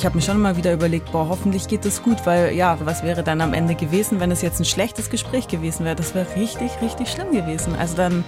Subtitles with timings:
[0.00, 3.02] ich habe mir schon immer wieder überlegt, boah, hoffentlich geht das gut, weil ja, was
[3.02, 5.94] wäre dann am Ende gewesen, wenn es jetzt ein schlechtes Gespräch gewesen wäre?
[5.94, 7.74] Das wäre richtig, richtig schlimm gewesen.
[7.78, 8.24] Also dann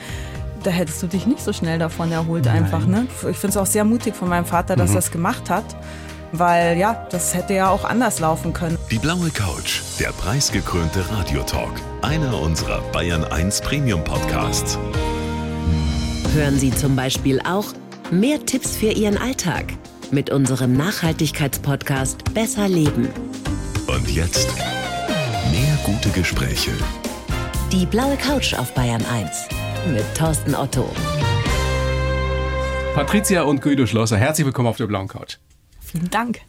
[0.63, 2.65] da hättest du dich nicht so schnell davon erholt Nein.
[2.65, 2.85] einfach.
[2.85, 3.07] Ne?
[3.31, 4.97] Ich finde es auch sehr mutig von meinem Vater, dass mhm.
[4.97, 5.65] er es gemacht hat.
[6.31, 8.77] Weil ja, das hätte ja auch anders laufen können.
[8.91, 11.73] Die blaue Couch, der preisgekrönte Radiotalk.
[12.03, 14.79] Einer unserer Bayern 1 Premium Podcasts.
[16.35, 17.65] Hören Sie zum Beispiel auch
[18.11, 19.65] mehr Tipps für Ihren Alltag
[20.13, 23.09] mit unserem Nachhaltigkeitspodcast Besser Leben.
[23.87, 24.49] Und jetzt
[25.51, 26.71] mehr gute Gespräche.
[27.73, 29.49] Die blaue Couch auf Bayern 1
[29.93, 30.89] mit Thorsten Otto.
[32.95, 35.39] Patricia und Guido Schlosser, herzlich willkommen auf der blauen Couch.
[35.81, 36.41] Vielen Dank.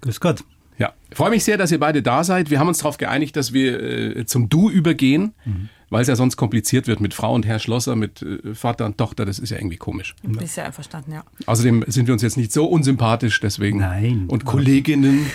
[0.00, 0.44] Grüß Gott.
[0.78, 2.50] Ja, ich freue mich sehr, dass ihr beide da seid.
[2.50, 5.68] Wir haben uns darauf geeinigt, dass wir äh, zum Du übergehen, mhm.
[5.90, 8.98] Weil es ja sonst kompliziert wird mit Frau und Herr Schlosser, mit äh, Vater und
[8.98, 9.24] Tochter.
[9.24, 10.14] Das ist ja irgendwie komisch.
[10.40, 11.24] Ist ja einverstanden, ja.
[11.46, 13.78] Außerdem sind wir uns jetzt nicht so unsympathisch, deswegen.
[13.78, 14.24] Nein.
[14.28, 15.26] Und Kolleginnen,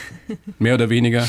[0.60, 1.28] mehr oder weniger.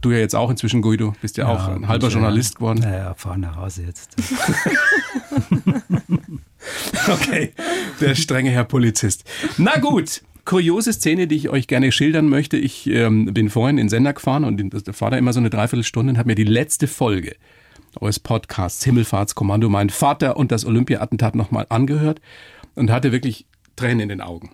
[0.00, 2.80] Du ja jetzt auch inzwischen, Guido, bist ja, ja auch ein halber Journalist geworden.
[2.80, 4.14] Naja, fahr nach Hause jetzt.
[7.08, 7.54] okay,
[8.02, 9.24] der strenge Herr Polizist.
[9.56, 12.58] Na gut, kuriose Szene, die ich euch gerne schildern möchte.
[12.58, 16.18] Ich ähm, bin vorhin in Sender gefahren und fahre da immer so eine Dreiviertelstunde und
[16.18, 17.36] habe mir die letzte Folge
[18.00, 22.20] eures Podcasts Himmelfahrtskommando, mein Vater und das Olympia-Attentat nochmal angehört
[22.74, 24.50] und hatte wirklich Tränen in den Augen.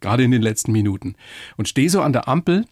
[0.00, 1.14] Gerade in den letzten Minuten.
[1.56, 2.66] Und stehe so an der Ampel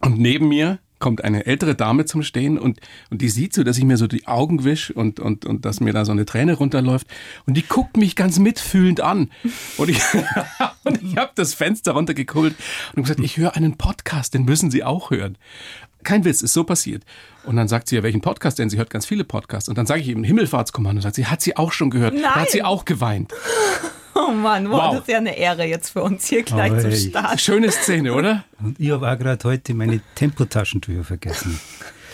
[0.00, 2.80] und neben mir kommt eine ältere Dame zum Stehen und,
[3.10, 5.80] und die sieht so, dass ich mir so die Augen wisch und, und, und dass
[5.80, 7.06] mir da so eine Träne runterläuft
[7.46, 9.30] und die guckt mich ganz mitfühlend an
[9.76, 10.00] und ich,
[10.84, 12.56] und ich habe das Fenster runtergekurbelt
[12.94, 15.36] und gesagt, ich höre einen Podcast, den müssen Sie auch hören.
[16.06, 17.02] Kein Witz, ist so passiert.
[17.44, 18.70] Und dann sagt sie ja, welchen Podcast denn?
[18.70, 19.68] Sie hört ganz viele Podcasts.
[19.68, 20.98] Und dann sage ich eben Himmelfahrtskommando.
[20.98, 22.14] Und sagt sie, hat sie auch schon gehört.
[22.14, 22.22] Nein.
[22.22, 23.34] Da hat sie auch geweint.
[24.18, 26.80] Oh Mann, wow, wow, das ist ja eine Ehre jetzt für uns hier gleich Aber
[26.80, 27.38] zum Start.
[27.38, 28.44] Schöne Szene, oder?
[28.58, 31.60] Und ich habe auch gerade heute meine Tempotaschentücher vergessen.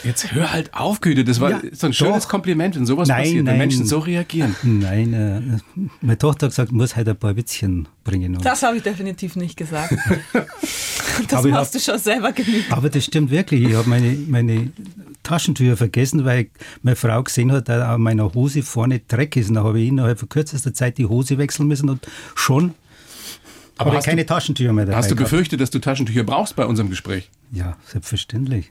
[0.04, 1.24] Jetzt hör halt auf, Güte.
[1.24, 2.30] Das war ja, so ein schönes doch.
[2.30, 4.56] Kompliment, wenn sowas nein, passiert, wenn Menschen so reagieren.
[4.62, 8.38] Nein, äh, meine Tochter hat gesagt, muss halt ein paar Witzchen bringen.
[8.42, 9.94] das habe ich definitiv nicht gesagt.
[11.28, 12.72] das machst hab, du schon selber genügend.
[12.72, 13.62] Aber das stimmt wirklich.
[13.62, 14.72] Ich habe meine, meine
[15.22, 16.48] Taschentücher vergessen, weil
[16.82, 19.48] meine Frau gesehen hat, dass an meiner Hose vorne Dreck ist.
[19.48, 22.74] Und dann habe ich innerhalb von kürzester Zeit die Hose wechseln müssen und schon
[23.78, 24.98] aber hast keine du, Taschentücher mehr dabei.
[24.98, 27.30] Hast du gefürchtet, dass du Taschentücher brauchst bei unserem Gespräch?
[27.50, 28.70] Ja, selbstverständlich.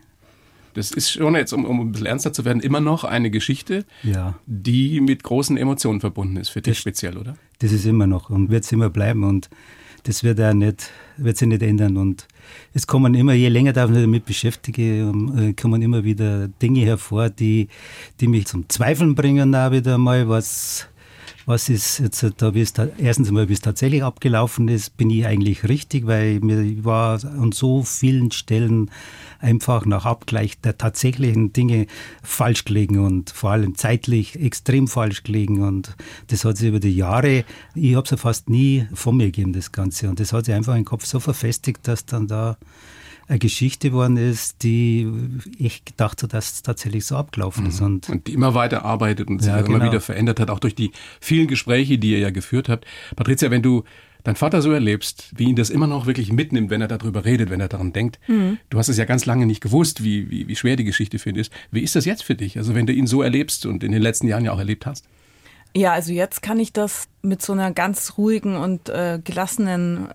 [0.73, 3.85] Das ist schon jetzt, um, um ein bisschen ernster zu werden, immer noch eine Geschichte,
[4.03, 4.35] ja.
[4.45, 6.49] die mit großen Emotionen verbunden ist.
[6.49, 7.35] Für dich das, speziell, oder?
[7.59, 9.23] Das ist immer noch und wird es immer bleiben.
[9.23, 9.49] Und
[10.03, 11.97] das wird auch nicht, wird sich nicht ändern.
[11.97, 12.27] Und
[12.73, 17.29] es kommen immer, je länger ich mich damit beschäftige, äh, kommen immer wieder Dinge hervor,
[17.29, 17.67] die,
[18.19, 20.87] die mich zum Zweifeln bringen, auch wieder mal, was,
[21.45, 25.25] was ist jetzt da, wie es erstens einmal, wie es tatsächlich abgelaufen ist, bin ich
[25.25, 28.91] eigentlich richtig, weil mir war an so vielen Stellen
[29.39, 31.87] einfach nach Abgleich der tatsächlichen Dinge
[32.23, 35.63] falsch gelegen und vor allem zeitlich extrem falsch gelegen.
[35.63, 35.95] Und
[36.27, 37.43] das hat sich über die Jahre,
[37.75, 40.09] ich habe es ja fast nie von mir gegeben, das Ganze.
[40.09, 42.57] Und das hat sich einfach im Kopf so verfestigt, dass dann da
[43.31, 45.09] eine Geschichte geworden ist, die
[45.57, 47.79] ich gedacht habe, dass es tatsächlich so abgelaufen ist.
[47.79, 47.85] Mhm.
[47.85, 49.85] Und, und die immer weiter arbeitet und sich ja, immer genau.
[49.85, 52.85] wieder verändert hat, auch durch die vielen Gespräche, die ihr ja geführt habt.
[53.15, 53.85] Patricia, wenn du
[54.25, 57.49] dein Vater so erlebst, wie ihn das immer noch wirklich mitnimmt, wenn er darüber redet,
[57.49, 58.19] wenn er daran denkt.
[58.27, 58.59] Mhm.
[58.69, 61.29] Du hast es ja ganz lange nicht gewusst, wie, wie, wie schwer die Geschichte für
[61.29, 61.53] ihn ist.
[61.71, 62.57] Wie ist das jetzt für dich?
[62.57, 65.05] Also wenn du ihn so erlebst und in den letzten Jahren ja auch erlebt hast?
[65.73, 70.09] Ja, also jetzt kann ich das mit so einer ganz ruhigen und äh, gelassenen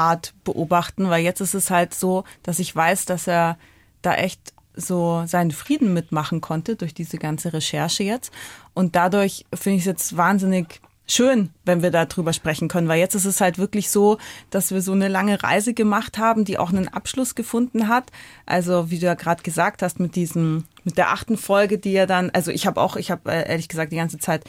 [0.00, 3.58] Art beobachten, weil jetzt ist es halt so, dass ich weiß, dass er
[4.02, 8.32] da echt so seinen Frieden mitmachen konnte durch diese ganze Recherche jetzt.
[8.72, 13.14] Und dadurch finde ich es jetzt wahnsinnig schön, wenn wir darüber sprechen können, weil jetzt
[13.14, 14.18] ist es halt wirklich so,
[14.50, 18.10] dass wir so eine lange Reise gemacht haben, die auch einen Abschluss gefunden hat.
[18.46, 22.06] Also wie du ja gerade gesagt hast, mit diesem, mit der achten Folge, die ja
[22.06, 24.44] dann, also ich habe auch, ich habe äh, ehrlich gesagt die ganze Zeit,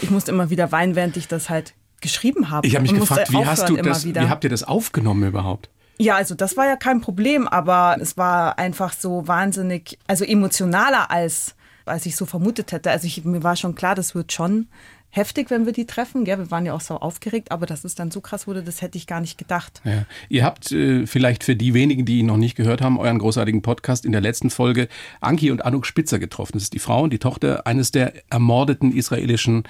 [0.00, 1.74] ich musste immer wieder weinen, während ich das halt
[2.06, 2.66] geschrieben habe.
[2.66, 5.68] Ich habe mich gefragt, wie hast du das, wie habt ihr das aufgenommen überhaupt?
[5.98, 11.10] Ja, also das war ja kein Problem, aber es war einfach so wahnsinnig, also emotionaler
[11.10, 11.54] als
[11.86, 12.90] als ich so vermutet hätte.
[12.90, 14.66] Also ich, mir war schon klar, das wird schon
[15.10, 16.26] heftig, wenn wir die treffen.
[16.26, 18.82] Ja, wir waren ja auch so aufgeregt, aber dass es dann so krass wurde, das
[18.82, 19.80] hätte ich gar nicht gedacht.
[19.84, 20.04] Ja.
[20.28, 23.62] Ihr habt äh, vielleicht für die wenigen, die ihn noch nicht gehört haben, euren großartigen
[23.62, 24.88] Podcast in der letzten Folge
[25.20, 26.54] Anki und Anuk Spitzer getroffen.
[26.54, 29.64] Das ist die Frau und die Tochter eines der ermordeten israelischen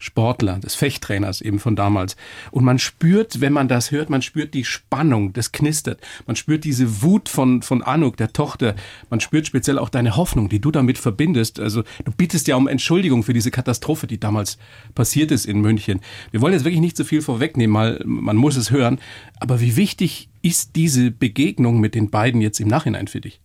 [0.00, 2.16] Sportler, des Fechttrainers eben von damals.
[2.50, 6.00] Und man spürt, wenn man das hört, man spürt die Spannung, das knistert.
[6.26, 8.74] Man spürt diese Wut von, von Anuk, der Tochter.
[9.10, 11.60] Man spürt speziell auch deine Hoffnung, die du damit verbindest.
[11.60, 14.56] Also du bittest ja um Entschuldigung für diese Katastrophe, die damals
[14.94, 16.00] passiert ist in München.
[16.30, 18.98] Wir wollen jetzt wirklich nicht so viel vorwegnehmen, weil man muss es hören.
[19.38, 23.40] Aber wie wichtig ist diese Begegnung mit den beiden jetzt im Nachhinein für dich?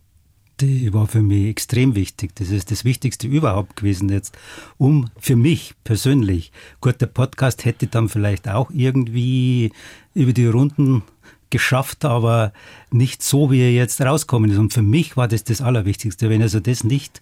[0.60, 2.34] Die war für mich extrem wichtig.
[2.36, 4.36] Das ist das Wichtigste überhaupt gewesen jetzt.
[4.78, 6.50] Um für mich persönlich.
[6.80, 9.72] Gut, der Podcast hätte dann vielleicht auch irgendwie
[10.14, 11.02] über die Runden
[11.50, 12.52] geschafft, aber
[12.90, 14.58] nicht so, wie er jetzt rauskommen ist.
[14.58, 16.30] Und für mich war das das Allerwichtigste.
[16.30, 17.20] Wenn also das nicht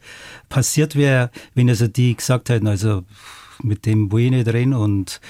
[0.48, 3.02] passiert wäre, wenn also die gesagt hätten, also
[3.62, 5.20] mit dem nicht reden und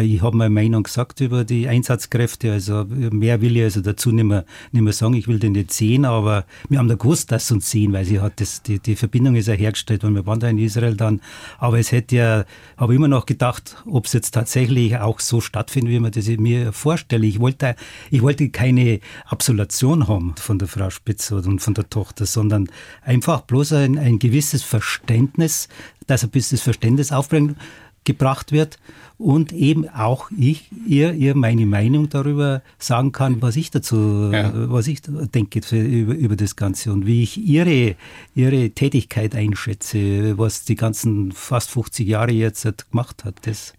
[0.00, 4.24] ich habe meine Meinung gesagt über die Einsatzkräfte, also mehr will ich also dazu nicht
[4.24, 7.48] mehr, nicht mehr sagen, ich will den nicht sehen, aber wir haben da gewusst, dass
[7.48, 10.26] sie uns sehen, weil sie hat das, die, die Verbindung ist ja hergestellt und wir
[10.26, 11.20] waren da in Israel dann,
[11.58, 12.44] aber es hätte ja,
[12.76, 16.72] habe immer noch gedacht, ob es jetzt tatsächlich auch so stattfindet, wie man das mir
[16.72, 17.26] vorstelle.
[17.26, 17.76] Ich wollte,
[18.10, 22.68] ich wollte keine Absolution haben von der Frau Spitzer und von der Tochter, sondern
[23.02, 25.68] einfach bloß ein, ein gewisses Verständnis
[26.06, 28.78] dass ein bisschen das Verständnis aufgebracht wird
[29.18, 34.52] und eben auch ich ihr, ihr meine Meinung darüber sagen kann, was ich dazu, ja.
[34.54, 37.96] was ich denke über, über das Ganze und wie ich ihre,
[38.34, 43.36] ihre Tätigkeit einschätze, was die ganzen fast 50 Jahre jetzt gemacht hat.
[43.42, 43.74] Das,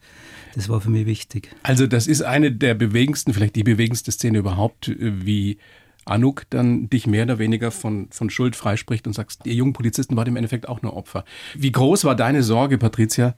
[0.55, 1.49] das war für mich wichtig.
[1.63, 5.57] Also das ist eine der bewegendsten, vielleicht die bewegendste Szene überhaupt, wie
[6.05, 10.15] Anuk dann dich mehr oder weniger von, von Schuld freispricht und sagst, ihr jungen Polizisten
[10.15, 11.23] wart im Endeffekt auch nur Opfer.
[11.55, 13.35] Wie groß war deine Sorge, Patricia,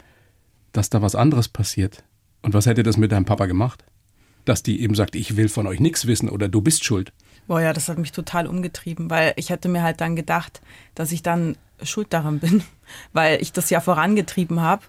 [0.72, 2.04] dass da was anderes passiert?
[2.42, 3.84] Und was hätte das mit deinem Papa gemacht?
[4.46, 7.12] Dass die eben sagt, ich will von euch nichts wissen oder du bist schuld.
[7.48, 10.62] Boah, ja, das hat mich total umgetrieben, weil ich hätte mir halt dann gedacht,
[10.96, 12.64] dass ich dann schuld daran bin,
[13.14, 14.84] weil ich das ja vorangetrieben habe,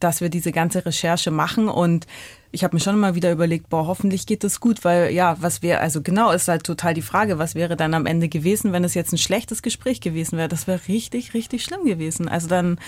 [0.00, 2.06] dass wir diese ganze Recherche machen und
[2.52, 5.62] ich habe mir schon immer wieder überlegt, boah, hoffentlich geht das gut, weil ja, was
[5.62, 8.84] wäre, also genau, ist halt total die Frage, was wäre dann am Ende gewesen, wenn
[8.84, 10.48] es jetzt ein schlechtes Gespräch gewesen wäre?
[10.48, 12.28] Das wäre richtig, richtig schlimm gewesen.
[12.28, 12.78] Also dann,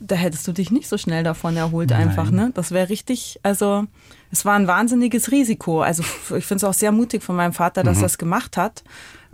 [0.00, 2.08] da hättest du dich nicht so schnell davon erholt Nein.
[2.08, 2.50] einfach, ne?
[2.54, 3.84] Das wäre richtig, also
[4.32, 5.82] es war ein wahnsinniges Risiko.
[5.82, 6.02] Also
[6.36, 8.04] ich finde es auch sehr mutig von meinem Vater, dass mhm.
[8.04, 8.82] er es gemacht hat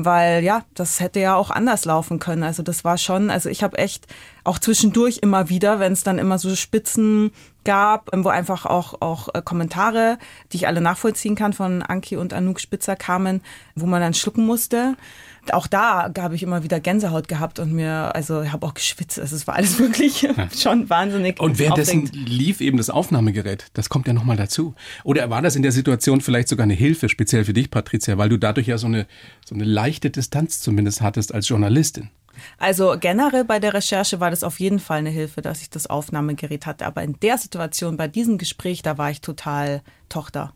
[0.05, 2.43] weil ja, das hätte ja auch anders laufen können.
[2.43, 4.07] Also das war schon, also ich habe echt
[4.45, 7.33] auch zwischendurch immer wieder, wenn es dann immer so Spitzen
[7.65, 10.19] gab, wo einfach auch, auch äh, Kommentare,
[10.53, 13.43] die ich alle nachvollziehen kann, von Anki und Anouk Spitzer kamen,
[13.75, 14.97] wo man dann schlucken musste
[15.53, 19.19] auch da habe ich immer wieder Gänsehaut gehabt und mir, also ich habe auch geschwitzt.
[19.19, 20.35] Also es war alles wirklich ja.
[20.57, 21.41] schon wahnsinnig.
[21.41, 22.29] Und währenddessen aufregend.
[22.29, 23.67] lief eben das Aufnahmegerät.
[23.75, 24.75] Das kommt ja nochmal dazu.
[25.05, 28.29] Oder war das in der Situation vielleicht sogar eine Hilfe, speziell für dich, Patricia, weil
[28.29, 29.07] du dadurch ja so eine,
[29.45, 32.11] so eine leichte Distanz zumindest hattest als Journalistin?
[32.59, 35.89] Also generell bei der Recherche war das auf jeden Fall eine Hilfe, dass ich das
[35.89, 36.87] Aufnahmegerät hatte.
[36.87, 40.53] Aber in der Situation, bei diesem Gespräch, da war ich total Tochter.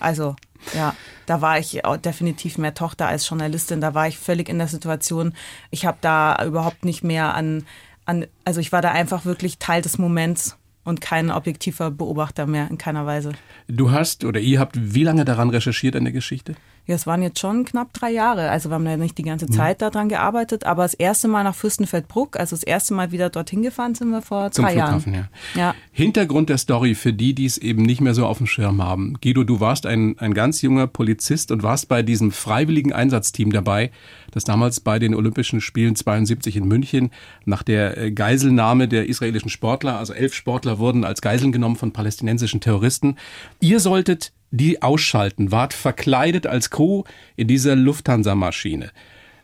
[0.00, 0.36] Also
[0.74, 0.94] ja,
[1.26, 3.80] da war ich definitiv mehr Tochter als Journalistin.
[3.80, 5.34] Da war ich völlig in der Situation.
[5.70, 7.66] Ich habe da überhaupt nicht mehr an,
[8.04, 12.68] an, also ich war da einfach wirklich Teil des Moments und kein objektiver Beobachter mehr
[12.70, 13.32] in keiner Weise.
[13.68, 16.54] Du hast oder ihr habt wie lange daran recherchiert an der Geschichte?
[16.86, 18.50] Ja, es waren jetzt schon knapp drei Jahre.
[18.50, 19.52] Also wir haben ja nicht die ganze mhm.
[19.52, 19.84] Zeit mhm.
[19.84, 23.94] daran gearbeitet, aber das erste Mal nach Fürstenfeldbruck, also das erste Mal wieder dorthin gefahren
[23.94, 25.28] sind wir vor Zum drei Flughafen, Jahren.
[25.54, 25.60] Ja.
[25.60, 25.74] ja.
[25.92, 29.14] Hintergrund der Story für die, die es eben nicht mehr so auf dem Schirm haben.
[29.22, 33.90] Guido, du warst ein, ein ganz junger Polizist und warst bei diesem freiwilligen Einsatzteam dabei,
[34.30, 37.12] das damals bei den Olympischen Spielen 72 in München
[37.46, 41.92] nach der äh, Geiselnahme der israelischen Sportler, also elf Sportler wurden als Geiseln genommen von
[41.92, 43.16] palästinensischen Terroristen.
[43.60, 47.02] Ihr solltet die ausschalten, wart verkleidet als Crew
[47.36, 48.90] in dieser Lufthansa-Maschine.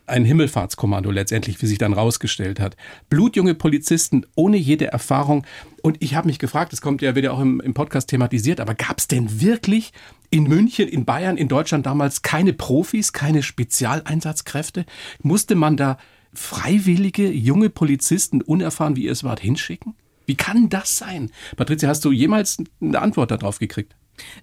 [0.06, 2.76] Ein Himmelfahrtskommando letztendlich, wie sich dann rausgestellt hat.
[3.08, 5.46] Blutjunge Polizisten ohne jede Erfahrung.
[5.82, 8.74] Und ich habe mich gefragt, das kommt ja wieder auch im, im Podcast thematisiert, aber
[8.74, 9.92] gab es denn wirklich
[10.30, 14.84] in München, in Bayern, in Deutschland damals keine Profis, keine Spezialeinsatzkräfte?
[15.22, 15.98] Musste man da
[16.32, 19.94] freiwillige junge Polizisten, unerfahren wie ihr es wart, hinschicken?
[20.26, 21.30] Wie kann das sein?
[21.56, 23.96] Patricia, hast du jemals eine Antwort darauf gekriegt?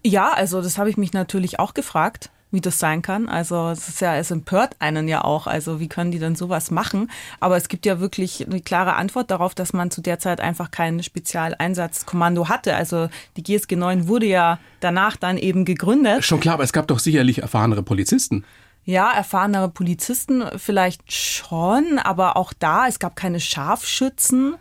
[0.03, 3.27] Ja, also das habe ich mich natürlich auch gefragt, wie das sein kann.
[3.27, 5.47] Also es ist ja, es empört einen ja auch.
[5.47, 7.11] Also wie können die denn sowas machen?
[7.39, 10.71] Aber es gibt ja wirklich eine klare Antwort darauf, dass man zu der Zeit einfach
[10.71, 12.75] kein Spezialeinsatzkommando hatte.
[12.75, 16.23] Also die GSG 9 wurde ja danach dann eben gegründet.
[16.23, 18.45] Schon klar, aber es gab doch sicherlich erfahrenere Polizisten.
[18.85, 24.55] Ja, erfahrenere Polizisten vielleicht schon, aber auch da, es gab keine Scharfschützen.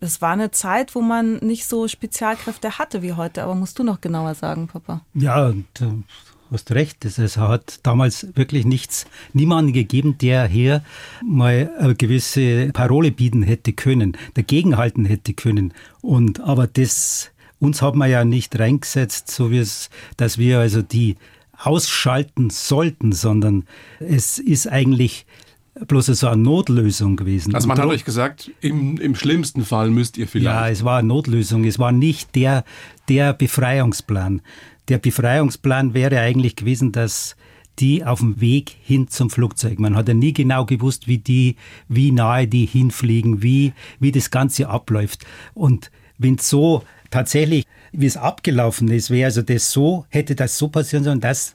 [0.00, 3.84] Es war eine Zeit, wo man nicht so Spezialkräfte hatte wie heute, aber musst du
[3.84, 5.02] noch genauer sagen, Papa?
[5.14, 6.04] Ja, du
[6.50, 7.04] hast recht.
[7.04, 10.82] Es hat damals wirklich nichts, niemanden gegeben, der hier
[11.24, 15.74] mal eine gewisse Parole bieten hätte können, dagegenhalten hätte können.
[16.00, 20.82] Und aber das uns hat man ja nicht reingesetzt, so wie es, dass wir also
[20.82, 21.16] die
[21.56, 23.64] ausschalten sollten, sondern
[23.98, 25.26] es ist eigentlich
[25.86, 27.54] bloß so eine Notlösung gewesen.
[27.54, 30.46] Also man hat euch gesagt, im, im schlimmsten Fall müsst ihr vielleicht.
[30.46, 31.64] Ja, es war eine Notlösung.
[31.64, 32.64] Es war nicht der,
[33.08, 34.42] der Befreiungsplan.
[34.88, 37.36] Der Befreiungsplan wäre eigentlich gewesen, dass
[37.78, 39.78] die auf dem Weg hin zum Flugzeug.
[39.78, 41.56] Man hat ja nie genau gewusst, wie die,
[41.88, 45.24] wie nahe die hinfliegen, wie, wie das Ganze abläuft.
[45.54, 50.68] Und wenn so tatsächlich, wie es abgelaufen ist, wäre also das so, hätte das so
[50.68, 51.54] passieren sollen, dass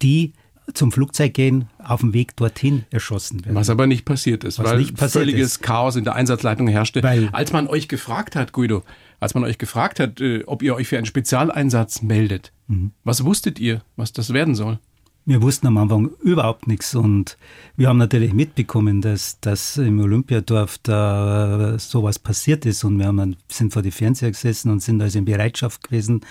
[0.00, 0.32] die
[0.74, 3.54] zum Flugzeug gehen, auf dem Weg dorthin erschossen werden.
[3.54, 5.62] Was aber nicht passiert ist, Was weil nicht passiert völliges ist.
[5.62, 7.02] Chaos in der Einsatzleitung herrschte.
[7.02, 8.82] Weil- als man euch gefragt hat, Guido,
[9.20, 12.92] als man euch gefragt hat, äh, ob ihr euch für einen Spezialeinsatz meldet, Mhm.
[13.04, 14.78] was wusstet ihr, was das werden soll?
[15.24, 17.36] Wir wussten am Anfang überhaupt nichts und
[17.76, 23.06] wir haben natürlich mitbekommen, dass, dass im Olympiadorf da äh, sowas passiert ist und wir
[23.08, 26.22] haben sind vor die Fernseher gesessen und sind also in Bereitschaft gewesen.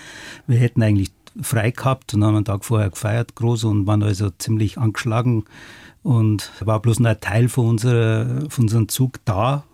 [0.48, 4.30] Wir hätten eigentlich frei gehabt und haben einen Tag vorher gefeiert, groß und waren also
[4.30, 5.44] ziemlich angeschlagen
[6.02, 9.64] und war bloß noch ein Teil von, unserer, von unserem Zug da,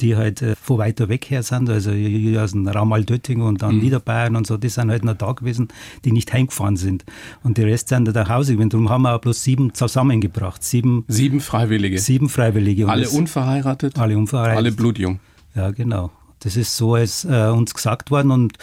[0.00, 3.78] die halt äh, von weiter weg her sind, also aus dem Raum Altötting und dann
[3.78, 5.68] Niederbayern und so, die sind halt noch da gewesen,
[6.04, 7.04] die nicht heimgefahren sind.
[7.42, 8.70] Und die Rest sind nach Hause gewesen.
[8.70, 10.62] Darum haben wir auch bloß sieben zusammengebracht.
[10.62, 11.98] Sieben, Sieben Freiwillige.
[11.98, 12.84] sieben Freiwillige.
[12.84, 14.56] Und alle das- unverheiratet, alle unverheiratet.
[14.58, 15.18] alle blutjung.
[15.56, 16.12] Ja, genau.
[16.40, 18.56] Das ist so als äh, uns gesagt worden und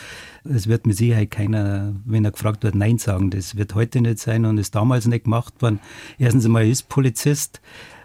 [0.49, 3.31] es wird mit Sicherheit keiner, wenn er gefragt wird, Nein sagen.
[3.31, 5.79] Das wird heute nicht sein und ist damals nicht gemacht worden.
[6.17, 7.61] Erstens einmal ist Polizist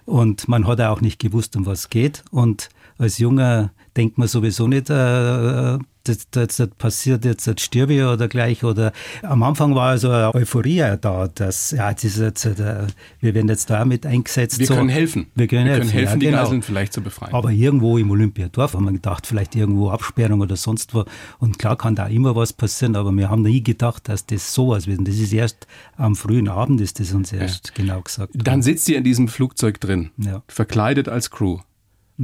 [0.07, 2.25] und man hat auch nicht gewusst, um was es geht.
[2.31, 2.69] Und
[2.99, 8.03] als Junger denkt man sowieso nicht, äh, das, das, das passiert jetzt, das stirbe ich
[8.03, 8.65] oder gleich.
[8.65, 8.93] Oder
[9.23, 12.87] am Anfang war also eine Euphorie da, dass ja, das ist jetzt, äh,
[13.21, 14.59] wir werden jetzt da mit eingesetzt.
[14.59, 14.75] Wir so.
[14.75, 15.27] können helfen.
[15.35, 16.39] Wir können helfen, ja, die genau.
[16.39, 17.35] Geiseln vielleicht zu befreien.
[17.35, 21.05] Aber irgendwo im Olympiadorf haben wir gedacht, vielleicht irgendwo Absperrung oder sonst wo.
[21.39, 24.87] Und klar kann da immer was passieren, aber wir haben nie gedacht, dass das sowas
[24.87, 24.99] wird.
[24.99, 25.67] Und das ist erst
[25.97, 28.33] am frühen Abend, ist das uns erst genau gesagt.
[28.35, 30.43] Dann sitzt ihr in diesem Flugzeug drin, Ja.
[30.49, 31.59] verkleidet als Crew.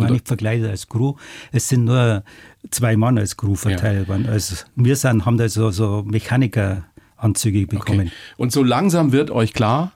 [0.04, 1.14] Nein, nicht verkleidet als Crew.
[1.52, 2.22] Es sind nur
[2.70, 4.28] zwei Mann als Crew verteilt worden.
[4.28, 8.00] Also wir sind, haben da so, so Mechanikeranzüge bekommen.
[8.00, 8.10] Okay.
[8.36, 9.92] Und so langsam wird euch klar,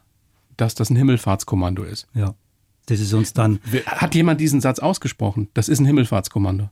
[0.56, 2.06] dass das ein Himmelfahrtskommando ist.
[2.14, 2.34] Ja.
[2.86, 5.48] Das ist uns dann Hat jemand diesen Satz ausgesprochen?
[5.54, 6.70] Das ist ein Himmelfahrtskommando.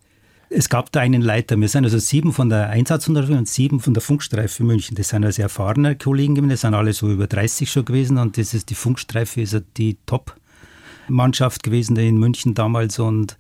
[0.50, 1.61] Es gab da einen Leiter.
[1.61, 4.97] Wir sind also sieben von der Einsatzunterführung und sieben von der Funkstreife München.
[4.97, 6.50] Das sind also erfahrene Kollegen gewesen.
[6.50, 8.16] Das sind alle so über 30 schon gewesen.
[8.16, 9.99] Und das ist die Funkstreife, ist ja die
[11.09, 12.99] Top-Mannschaft gewesen in München damals.
[12.99, 13.37] Und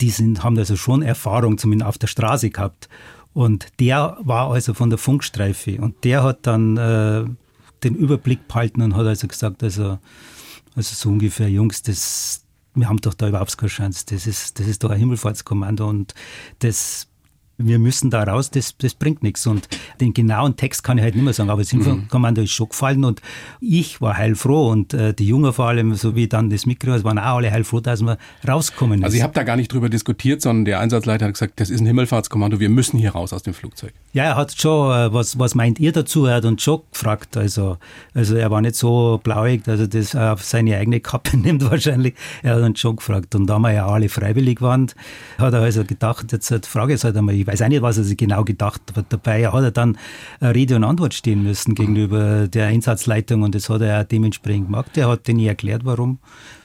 [0.00, 2.88] die sind, haben also schon Erfahrung, zumindest auf der Straße gehabt.
[3.32, 5.80] Und der war also von der Funkstreife.
[5.80, 7.24] Und der hat dann äh,
[7.84, 9.98] den Überblick behalten und hat also gesagt, also,
[10.74, 12.44] also so ungefähr, Jungs, das,
[12.74, 14.04] wir haben doch da überhaupt keine Chance.
[14.08, 16.14] Das ist, das ist doch ein Himmelfahrtskommando und
[16.58, 17.06] das,
[17.62, 19.46] wir müssen da raus, das, das bringt nichts.
[19.46, 19.68] Und
[20.00, 23.04] den genauen Text kann ich halt nicht mehr sagen, aber das Himmelfahrtskommando ist schon gefallen
[23.04, 23.20] und
[23.60, 27.18] ich war heilfroh und äh, die Jungen vor allem, so wie dann das Mikro, waren
[27.18, 29.04] auch alle heilfroh, dass wir rauskommen.
[29.04, 29.20] Also ist.
[29.20, 31.86] ihr habt da gar nicht drüber diskutiert, sondern der Einsatzleiter hat gesagt, das ist ein
[31.86, 33.92] Himmelfahrtskommando, wir müssen hier raus aus dem Flugzeug.
[34.12, 36.26] Ja, er hat schon, äh, was, was meint ihr dazu?
[36.26, 37.36] Er hat uns schon gefragt.
[37.36, 37.78] Also,
[38.14, 42.14] also er war nicht so blauig, dass er das auf seine eigene Kappe nimmt wahrscheinlich.
[42.42, 43.34] Er hat uns schon gefragt.
[43.34, 44.90] Und da wir ja alle freiwillig waren,
[45.38, 48.04] hat er also gedacht, jetzt frage ich halt einmal, ich weiß auch nicht, was er
[48.04, 49.48] sich genau gedacht hat dabei.
[49.48, 49.98] Hat er dann
[50.40, 54.96] Rede und Antwort stehen müssen gegenüber der Einsatzleitung und das hat er dementsprechend gemacht.
[54.96, 56.18] Er hat denen erklärt, warum,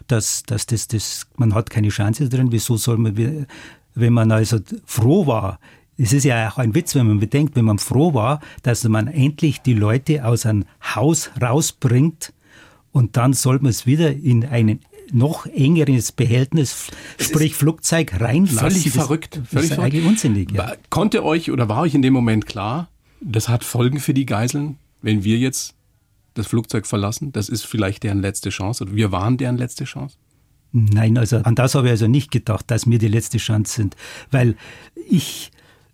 [0.07, 3.47] dass, dass das, das, man hat keine Chance drin, wieso soll man,
[3.95, 5.59] wenn man also froh war,
[5.97, 9.07] es ist ja auch ein Witz, wenn man bedenkt, wenn man froh war, dass man
[9.07, 12.33] endlich die Leute aus einem Haus rausbringt
[12.91, 14.79] und dann soll man es wieder in ein
[15.12, 16.88] noch engeres Behältnis,
[17.19, 18.57] sprich Flugzeug reinlassen.
[18.59, 19.38] Völlig Das- verrückt.
[19.38, 19.93] Das Völlig ist verrückt.
[19.93, 20.51] eigentlich unsinnig.
[20.51, 20.57] Ja.
[20.59, 22.89] War- Konnte euch oder war euch in dem Moment klar,
[23.21, 25.74] das hat Folgen für die Geiseln, wenn wir jetzt
[26.33, 27.31] das Flugzeug verlassen?
[27.31, 30.17] Das ist vielleicht deren letzte Chance oder wir waren deren letzte Chance?
[30.71, 33.95] Nein, also an das habe ich also nicht gedacht, dass wir die letzte Chance sind.
[34.31, 34.55] Weil
[35.09, 35.51] ich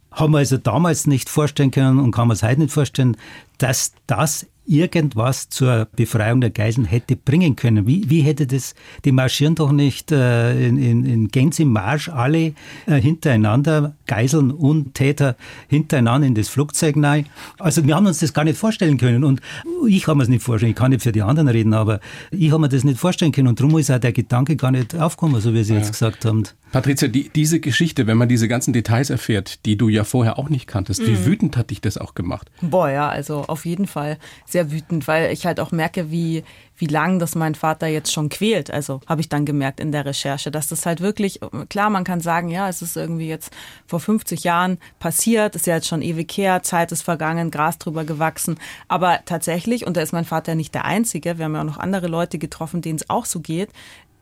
[0.10, 3.15] habe mir also damals nicht vorstellen können und kann mir es heute nicht vorstellen,
[3.60, 7.88] dass das irgendwas zur Befreiung der Geiseln hätte bringen können.
[7.88, 8.75] Wie, wie hätte das,
[9.06, 12.53] die marschieren doch nicht äh, in, in, in Gänsemarsch alle
[12.86, 15.36] äh, hintereinander, Geiseln und Täter
[15.68, 17.25] hintereinander in das Flugzeug rein.
[17.60, 19.41] Also wir haben uns das gar nicht vorstellen können und
[19.88, 22.00] ich habe mir es nicht vorstellen, ich kann nicht für die anderen reden, aber
[22.32, 24.96] ich habe mir das nicht vorstellen können und darum ist auch der Gedanke gar nicht
[24.96, 26.44] aufgekommen, so wie Sie jetzt gesagt haben.
[26.72, 30.48] Patricia, die, diese Geschichte, wenn man diese ganzen Details erfährt, die du ja vorher auch
[30.50, 31.08] nicht kanntest, Mhm.
[31.08, 32.50] wie wütend hat dich das auch gemacht?
[32.62, 34.18] Boah, ja, also auf jeden Fall
[34.51, 36.43] sehr wütend, weil ich halt auch merke, wie,
[36.77, 38.72] wie lang das mein Vater jetzt schon quält.
[38.72, 41.39] Also habe ich dann gemerkt in der Recherche, dass das halt wirklich,
[41.70, 43.53] klar, man kann sagen, ja, es ist irgendwie jetzt
[43.88, 48.03] vor 50 Jahren passiert, ist ja jetzt schon ewig her, Zeit ist vergangen, Gras drüber
[48.03, 48.60] gewachsen.
[48.88, 51.77] Aber tatsächlich, und da ist mein Vater nicht der Einzige, wir haben ja auch noch
[51.77, 53.70] andere Leute getroffen, denen es auch so geht,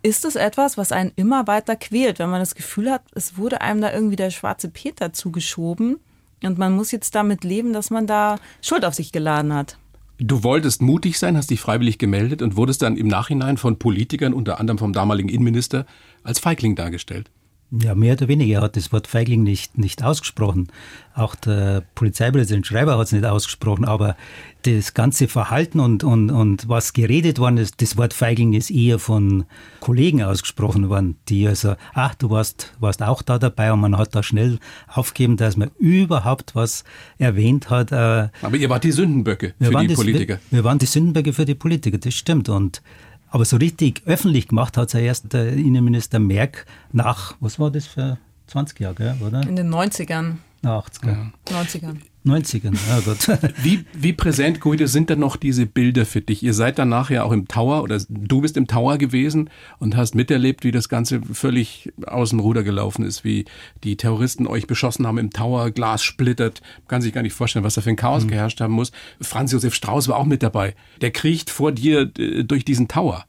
[0.01, 3.61] ist es etwas, was einen immer weiter quält, wenn man das Gefühl hat, es wurde
[3.61, 5.99] einem da irgendwie der schwarze Peter zugeschoben
[6.43, 9.77] und man muss jetzt damit leben, dass man da Schuld auf sich geladen hat.
[10.21, 14.33] Du wolltest mutig sein, hast dich freiwillig gemeldet und wurdest dann im Nachhinein von Politikern,
[14.33, 15.85] unter anderem vom damaligen Innenminister,
[16.23, 17.31] als Feigling dargestellt.
[17.71, 18.59] Ja, mehr oder weniger.
[18.59, 20.67] Er hat das Wort Feigling nicht, nicht ausgesprochen.
[21.13, 24.17] Auch der Polizeipräsident Schreiber hat es nicht ausgesprochen, aber
[24.63, 28.99] das ganze Verhalten und, und, und was geredet worden ist, das Wort Feigling ist eher
[28.99, 29.45] von
[29.79, 34.15] Kollegen ausgesprochen worden, die also, ach, du warst, warst auch da dabei und man hat
[34.15, 36.83] da schnell aufgegeben, dass man überhaupt was
[37.17, 37.91] erwähnt hat.
[37.91, 40.39] Äh, aber ihr wart die Sündenböcke für die das, Politiker.
[40.49, 42.49] Wir, wir waren die Sündenböcke für die Politiker, das stimmt.
[42.49, 42.81] Und
[43.29, 47.71] aber so richtig öffentlich gemacht hat es ja erst der Innenminister Merck nach, was war
[47.71, 49.41] das für 20 Jahre, oder?
[49.47, 50.37] In den 90ern.
[50.63, 51.07] 80er.
[51.07, 51.31] Ja.
[51.61, 51.97] 90ern.
[52.25, 53.53] 90ern, ja Gott.
[53.63, 56.43] Wie, wie präsent, Guido, sind dann noch diese Bilder für dich?
[56.43, 59.49] Ihr seid dann nachher auch im Tower oder du bist im Tower gewesen
[59.79, 63.45] und hast miterlebt, wie das Ganze völlig aus dem Ruder gelaufen ist, wie
[63.85, 66.61] die Terroristen euch beschossen haben im Tower, Glas splittert.
[66.79, 68.29] Man kann sich gar nicht vorstellen, was da für ein Chaos mhm.
[68.29, 68.91] geherrscht haben muss.
[69.21, 70.75] Franz Josef Strauß war auch mit dabei.
[70.99, 73.25] Der kriecht vor dir äh, durch diesen Tower.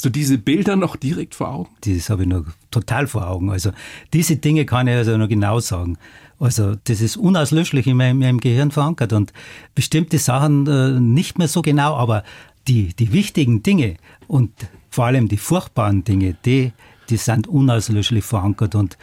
[0.00, 1.68] Hast du diese Bilder noch direkt vor Augen?
[1.82, 3.50] Das habe ich noch total vor Augen.
[3.50, 3.72] Also
[4.14, 5.98] diese Dinge kann ich also noch genau sagen.
[6.38, 9.34] Also das ist unauslöschlich in meinem, in meinem Gehirn verankert und
[9.74, 12.24] bestimmte Sachen äh, nicht mehr so genau, aber
[12.66, 14.52] die, die wichtigen Dinge und
[14.88, 16.72] vor allem die furchtbaren Dinge, die,
[17.10, 18.96] die sind unauslöschlich verankert und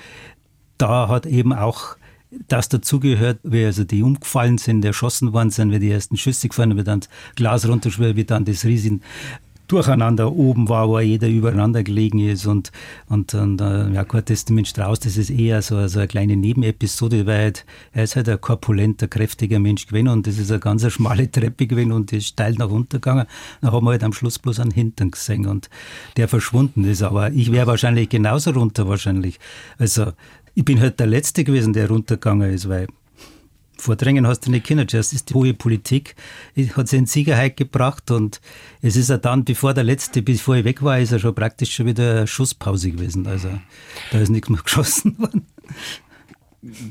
[0.80, 1.96] da hat eben auch
[2.48, 6.76] das dazugehört, wie also die umgefallen sind, erschossen worden sind, wie die ersten Schüsse gefallen,
[6.78, 9.02] wie dann das Glas runterschwirrt, wie dann das riesen
[9.68, 12.72] Durcheinander oben war, wo jeder übereinander gelegen ist und,
[13.08, 17.26] und, und äh, ja, Kurt Testament Strauß, das ist eher so, so eine kleine Nebenepisode,
[17.26, 20.90] weil halt, er ist halt ein korpulenter, kräftiger Mensch gewesen und das ist eine ganz
[20.92, 23.26] schmale Treppe gewesen und die ist steil nach unten gegangen.
[23.62, 25.70] Dann haben wir halt am Schluss bloß einen Hintern gesehen und
[26.16, 29.40] der verschwunden ist, aber ich wäre wahrscheinlich genauso runter wahrscheinlich.
[29.78, 30.14] Also,
[30.56, 32.88] ich bin halt der Letzte gewesen, der runtergegangen ist, weil
[33.80, 34.88] Vordrängen hast du nicht können.
[34.88, 36.16] Das ist die hohe Politik,
[36.76, 38.42] hat sie in Sicherheit gebracht und
[38.82, 41.74] es ist ja dann, bevor der letzte, bevor ich weg war, ist er schon praktisch
[41.74, 43.28] schon wieder Schusspause gewesen.
[43.28, 43.50] Also
[44.12, 45.46] da ist nichts mehr geschossen worden.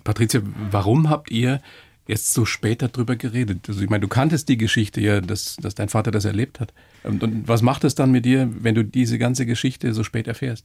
[0.04, 1.60] Patricia, warum habt ihr
[2.06, 3.68] jetzt so spät darüber geredet?
[3.68, 6.72] Also ich meine, du kanntest die Geschichte ja, dass, dass dein Vater das erlebt hat.
[7.02, 10.28] Und, und was macht es dann mit dir, wenn du diese ganze Geschichte so spät
[10.28, 10.64] erfährst?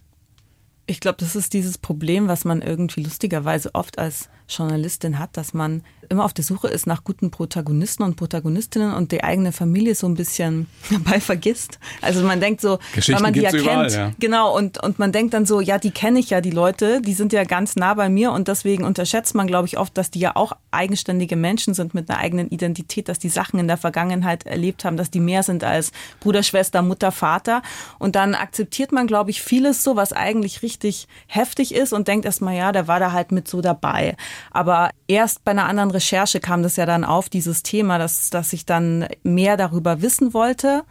[0.87, 5.53] Ich glaube, das ist dieses Problem, was man irgendwie lustigerweise oft als Journalistin hat, dass
[5.53, 9.95] man immer auf der Suche ist nach guten Protagonisten und Protagonistinnen und die eigene Familie
[9.95, 11.79] so ein bisschen dabei vergisst.
[12.01, 14.11] Also man denkt so, weil man die ja überall, kennt, ja.
[14.19, 17.13] genau, und, und man denkt dann so, ja, die kenne ich ja, die Leute, die
[17.13, 20.19] sind ja ganz nah bei mir und deswegen unterschätzt man, glaube ich, oft, dass die
[20.19, 24.45] ja auch eigenständige Menschen sind mit einer eigenen Identität, dass die Sachen in der Vergangenheit
[24.45, 27.61] erlebt haben, dass die mehr sind als Bruder, Schwester, Mutter, Vater.
[27.99, 32.25] Und dann akzeptiert man, glaube ich, vieles so, was eigentlich richtig heftig ist und denkt
[32.25, 34.15] erstmal, ja, der war da halt mit so dabei.
[34.49, 38.53] Aber erst bei einer anderen Recherche kam das ja dann auf, dieses Thema, dass, dass
[38.53, 40.83] ich dann mehr darüber wissen wollte.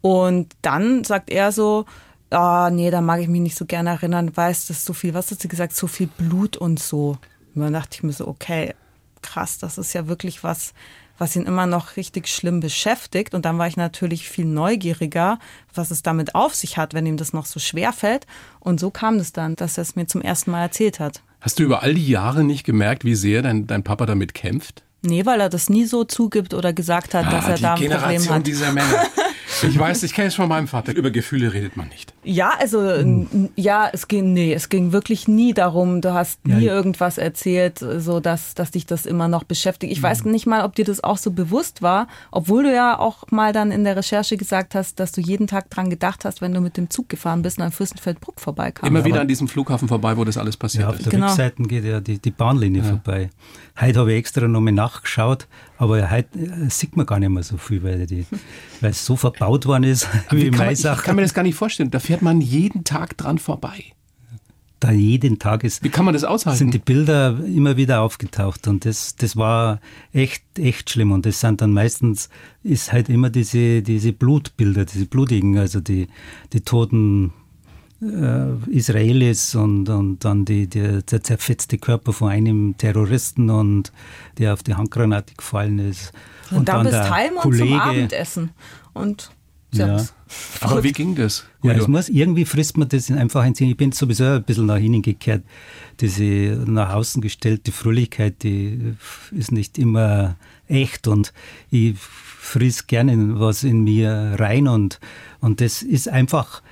[0.00, 1.86] Und dann sagt er so,
[2.30, 5.14] ah, oh, nee, da mag ich mich nicht so gerne erinnern, weißt, das so viel,
[5.14, 7.18] was hat sie gesagt, so viel Blut und so.
[7.54, 8.74] Und dann dachte ich mir so, okay,
[9.22, 10.74] krass, das ist ja wirklich was,
[11.18, 13.34] was ihn immer noch richtig schlimm beschäftigt.
[13.34, 15.38] Und dann war ich natürlich viel neugieriger,
[15.74, 18.26] was es damit auf sich hat, wenn ihm das noch so schwer fällt.
[18.60, 21.22] Und so kam es dann, dass er es mir zum ersten Mal erzählt hat.
[21.40, 24.82] Hast du über all die Jahre nicht gemerkt, wie sehr dein, dein Papa damit kämpft?
[25.02, 27.80] Nee, weil er das nie so zugibt oder gesagt hat, ah, dass er da ein
[27.80, 28.46] Generation Problem hat.
[28.46, 29.06] dieser Männer.
[29.62, 30.94] Ich weiß, ich kenne es von meinem Vater.
[30.94, 32.12] Über Gefühle redet man nicht.
[32.24, 33.50] Ja, also hm.
[33.56, 36.00] ja, es ging nee, es ging wirklich nie darum.
[36.00, 36.74] Du hast nie ja.
[36.74, 39.92] irgendwas erzählt, so dass dass dich das immer noch beschäftigt.
[39.92, 40.04] Ich hm.
[40.04, 43.52] weiß nicht mal, ob dir das auch so bewusst war, obwohl du ja auch mal
[43.52, 46.60] dann in der Recherche gesagt hast, dass du jeden Tag dran gedacht hast, wenn du
[46.60, 48.88] mit dem Zug gefahren bist und an Fürstenfeldbruck vorbeikamst.
[48.88, 51.00] Immer wieder an diesem Flughafen vorbei, wo das alles passiert ja, auf ist.
[51.00, 51.26] Auf der genau.
[51.28, 52.88] Rückseite geht ja die, die Bahnlinie ja.
[52.88, 53.30] vorbei.
[53.80, 55.46] Heute habe ich extra nochmal nachgeschaut,
[55.78, 58.26] aber heute äh, sieht man gar nicht mehr so viel, weil, die,
[58.80, 60.08] weil es so verbaut worden ist.
[60.30, 61.90] Wie kann man, ich kann mir das gar nicht vorstellen.
[61.90, 63.84] Da fährt man jeden Tag dran vorbei.
[64.80, 65.82] Da jeden Tag ist.
[65.82, 66.58] Wie kann man das aushalten?
[66.58, 69.80] Sind die Bilder immer wieder aufgetaucht und das, das war
[70.12, 71.10] echt, echt schlimm.
[71.10, 72.28] Und das sind dann meistens,
[72.62, 76.06] ist halt immer diese, diese Blutbilder, diese blutigen, also die,
[76.52, 77.32] die toten
[78.00, 83.92] äh, Israelis und, und dann die, die, der zerfetzte Körper von einem Terroristen und
[84.38, 86.12] der auf die Handgranate gefallen ist.
[86.50, 88.50] Und, und dann, dann bist heim und zum Abendessen.
[88.94, 89.30] Und
[89.72, 90.04] ja.
[90.60, 91.44] Aber wie ging das?
[91.62, 94.78] Ja, es muss, irgendwie frisst man das einfach ein Ich bin sowieso ein bisschen nach
[94.78, 95.42] innen gekehrt.
[96.00, 96.24] Diese
[96.66, 98.94] nach außen gestellte Fröhlichkeit, die
[99.32, 100.36] ist nicht immer
[100.68, 101.32] echt und
[101.70, 105.00] ich friss gerne was in mir rein und,
[105.40, 106.62] und das ist einfach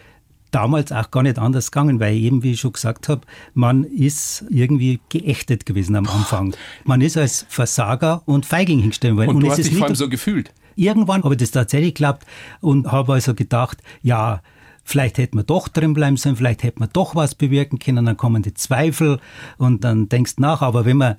[0.51, 3.23] damals auch gar nicht anders gegangen, weil eben, wie ich schon gesagt habe,
[3.55, 6.55] man ist irgendwie geächtet gewesen am Anfang.
[6.85, 9.31] Man ist als Versager und Feigling hingestellt worden.
[9.31, 10.53] Und, und du hast dich vor allem so gefühlt?
[10.77, 12.25] irgendwann habe ich das tatsächlich geglaubt
[12.61, 14.43] und habe also gedacht, ja,
[14.85, 18.17] vielleicht hätte man doch drin bleiben sollen, vielleicht hätte man doch was bewirken können, dann
[18.17, 19.19] kommen die Zweifel
[19.59, 20.63] und dann denkst nach.
[20.63, 21.17] Aber wenn man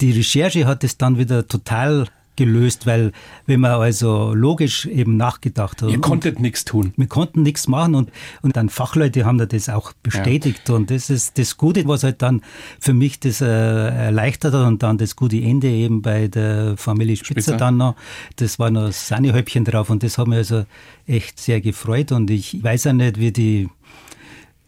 [0.00, 3.12] die Recherche hat es dann wieder total gelöst, weil
[3.46, 5.90] wenn man also logisch eben nachgedacht hat.
[5.90, 6.94] Ihr konntet nichts tun.
[6.96, 8.10] Wir konnten nichts machen und,
[8.42, 10.68] und dann Fachleute haben das auch bestätigt.
[10.68, 10.76] Ja.
[10.76, 12.42] Und das ist das Gute, was halt dann
[12.78, 17.16] für mich das äh, erleichtert hat und dann das gute Ende eben bei der Familie
[17.16, 17.56] Spitzer, Spitzer.
[17.56, 17.96] dann noch.
[18.36, 20.64] Das war noch Sahnehäubchen drauf und das hat mich also
[21.06, 23.68] echt sehr gefreut und ich weiß ja nicht, wie die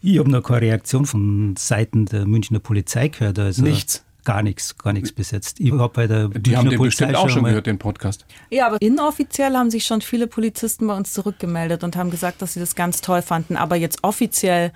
[0.03, 3.37] ich habe noch keine Reaktion von Seiten der Münchner Polizei gehört.
[3.37, 5.59] Also Nichts gar nichts, gar nichts besetzt.
[5.59, 8.25] Habe bei der Die haben den Polizei bestimmt auch schon gehört, den Podcast.
[8.49, 12.53] Ja, aber inoffiziell haben sich schon viele Polizisten bei uns zurückgemeldet und haben gesagt, dass
[12.53, 13.55] sie das ganz toll fanden.
[13.57, 14.71] Aber jetzt offiziell,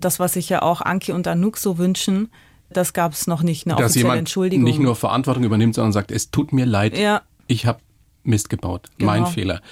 [0.00, 2.30] das, was sich ja auch Anki und Anouk so wünschen,
[2.70, 4.64] das gab es noch nicht, eine Dass offizielle jemand Entschuldigung.
[4.64, 7.22] nicht nur Verantwortung übernimmt, sondern sagt, es tut mir leid, ja.
[7.46, 7.80] ich habe
[8.24, 9.12] Mist gebaut, genau.
[9.12, 9.62] mein Fehler.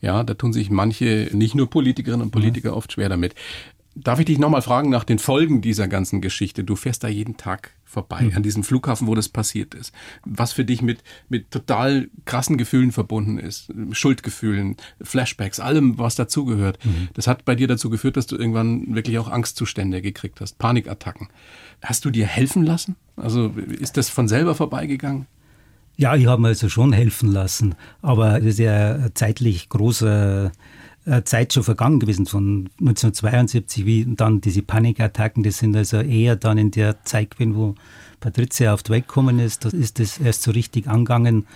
[0.00, 2.76] Ja, da tun sich manche, nicht nur Politikerinnen und Politiker, mhm.
[2.76, 3.36] oft schwer damit.
[3.94, 6.64] Darf ich dich nochmal fragen nach den Folgen dieser ganzen Geschichte?
[6.64, 8.36] Du fährst da jeden Tag vorbei, mhm.
[8.36, 9.92] an diesem Flughafen, wo das passiert ist.
[10.24, 13.70] Was für dich mit, mit total krassen Gefühlen verbunden ist.
[13.90, 16.82] Schuldgefühlen, Flashbacks, allem, was dazugehört.
[16.84, 17.08] Mhm.
[17.12, 21.28] Das hat bei dir dazu geführt, dass du irgendwann wirklich auch Angstzustände gekriegt hast, Panikattacken.
[21.82, 22.96] Hast du dir helfen lassen?
[23.16, 25.26] Also ist das von selber vorbeigegangen?
[25.96, 30.50] Ja, ich habe mir also schon helfen lassen, aber das ist ja zeitlich großer
[31.24, 36.58] Zeit schon vergangen gewesen, von 1972, wie dann diese Panikattacken, das sind also eher dann
[36.58, 37.74] in der Zeit gewesen, wo
[38.20, 41.46] Patricia auf die Welt gekommen ist, da ist das erst so richtig angegangen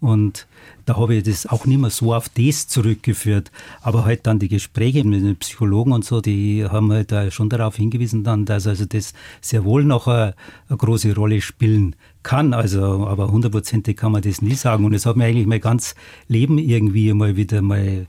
[0.00, 0.46] und
[0.84, 3.50] da habe ich das auch nicht mehr so auf das zurückgeführt.
[3.80, 7.48] Aber halt dann die Gespräche mit den Psychologen und so, die haben halt da schon
[7.48, 10.34] darauf hingewiesen dann, dass also das sehr wohl noch eine,
[10.68, 12.52] eine große Rolle spielen kann.
[12.52, 14.84] Also, aber hundertprozentig kann man das nie sagen.
[14.84, 15.94] Und es hat mir eigentlich mein ganz
[16.28, 18.06] Leben irgendwie mal wieder mal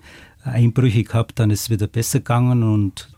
[0.50, 3.10] Einbrüche gehabt, dann ist es wieder besser gegangen und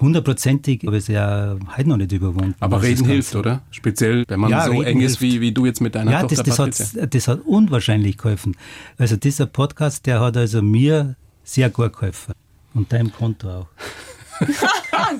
[0.00, 2.54] hundertprozentig habe ich es ja heute noch nicht überwunden.
[2.60, 3.62] Aber reden hilft, oder?
[3.70, 6.42] Speziell, wenn man ja, so eng ist wie, wie du jetzt mit deiner ja, Tochter
[6.42, 8.56] das, das hat, das hat unwahrscheinlich geholfen.
[8.96, 12.34] Also dieser Podcast, der hat also mir sehr gut geholfen.
[12.74, 13.66] Und deinem Konto auch.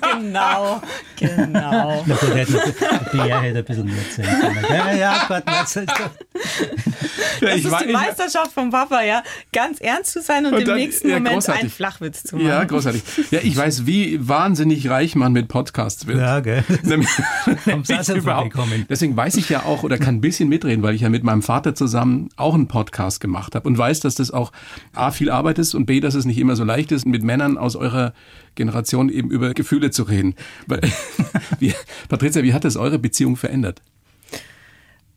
[0.21, 0.81] genau,
[1.17, 2.05] genau.
[2.07, 2.75] Na gut, hätte
[3.11, 4.67] PR hätte ein bisschen mehr können.
[4.71, 5.93] Ja, ja, Gott, das ist
[7.87, 11.17] die Meisterschaft vom Papa, ja, ganz ernst zu sein und, und im dann, nächsten ja,
[11.17, 11.63] Moment großartig.
[11.63, 12.49] einen Flachwitz zu machen.
[12.49, 13.03] Ja, großartig.
[13.31, 16.19] Ja, ich weiß, wie wahnsinnig reich man mit Podcasts wird.
[16.19, 16.65] Ja, gell.
[18.89, 21.43] Deswegen weiß ich ja auch oder kann ein bisschen mitreden, weil ich ja mit meinem
[21.43, 24.53] Vater zusammen auch einen Podcast gemacht habe und weiß, dass das auch
[24.95, 27.59] A, viel Arbeit ist und B, dass es nicht immer so leicht ist, mit Männern
[27.59, 28.13] aus eurer
[28.55, 30.35] Generation eben über Gefühle zu reden.
[31.59, 31.75] wie,
[32.09, 33.83] Patricia, wie hat das eure Beziehung verändert?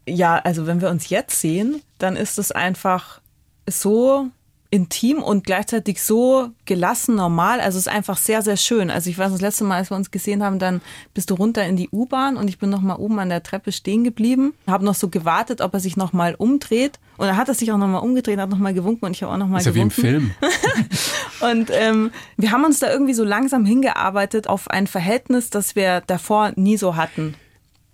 [0.08, 3.22] Ja, also wenn wir uns jetzt sehen, dann ist es einfach
[3.70, 4.30] so
[4.72, 7.60] intim und gleichzeitig so gelassen, normal.
[7.60, 8.90] Also es ist einfach sehr, sehr schön.
[8.90, 10.82] Also ich weiß, das letzte Mal, als wir uns gesehen haben, dann
[11.14, 13.74] bist du runter in die U-Bahn und ich bin noch mal oben an der Treppe
[13.74, 17.00] stehen geblieben, habe noch so gewartet, ob er sich noch mal umdreht.
[17.22, 19.22] Und dann hat er sich auch noch mal umgedreht, hat noch mal gewunken und ich
[19.22, 19.90] habe auch noch mal ist gewunken.
[19.92, 20.32] Ist ja wie im Film.
[21.52, 26.02] und ähm, wir haben uns da irgendwie so langsam hingearbeitet auf ein Verhältnis, das wir
[26.08, 27.36] davor nie so hatten.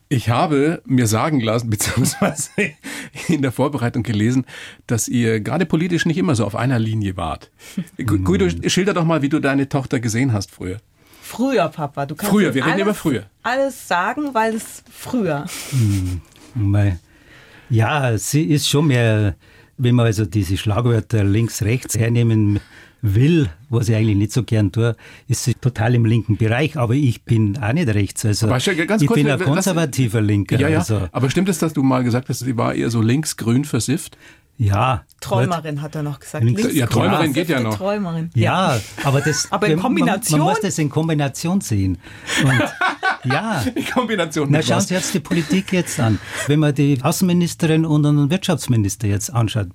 [0.08, 2.52] Ich habe mir sagen lassen, beziehungsweise
[3.28, 4.46] in der Vorbereitung gelesen,
[4.88, 7.52] dass ihr gerade politisch nicht immer so auf einer Linie wart.
[7.98, 10.78] Guido, schilder doch mal, wie du deine Tochter gesehen hast früher.
[11.22, 12.06] Früher, Papa.
[12.06, 13.26] Du kannst früher, wir reden über früher.
[13.44, 15.48] Alles sagen, weil es früher.
[15.72, 16.22] Hm,
[17.70, 19.36] ja, sie ist schon mehr,
[19.78, 22.60] wenn man also diese Schlagwörter links, rechts hernehmen
[23.02, 24.96] will, was ich eigentlich nicht so gern tue,
[25.28, 28.26] ist sie total im linken Bereich, aber ich bin auch nicht rechts.
[28.26, 30.60] Also ich kurz, bin ein konservativer Linker.
[30.60, 30.80] Ja, ja.
[30.80, 31.08] Also.
[31.12, 34.18] Aber stimmt es, dass du mal gesagt hast, sie war eher so links-grün versifft?
[34.58, 35.04] Ja.
[35.22, 36.44] Träumerin hat er noch gesagt.
[36.44, 37.78] Links, ja, Träumerin geht ja noch.
[37.78, 38.32] Träumerin.
[38.34, 39.52] Ja, ja aber das.
[39.52, 40.40] aber in Kombination.
[40.40, 42.00] Man, man, muss das in Kombination sehen.
[42.44, 42.52] Und
[43.24, 43.62] ja.
[43.76, 44.48] In Kombination.
[44.50, 46.20] Na, schauen Sie jetzt die Politik jetzt an.
[46.48, 49.70] Wenn man die Außenministerin und den Wirtschaftsminister jetzt anschaut,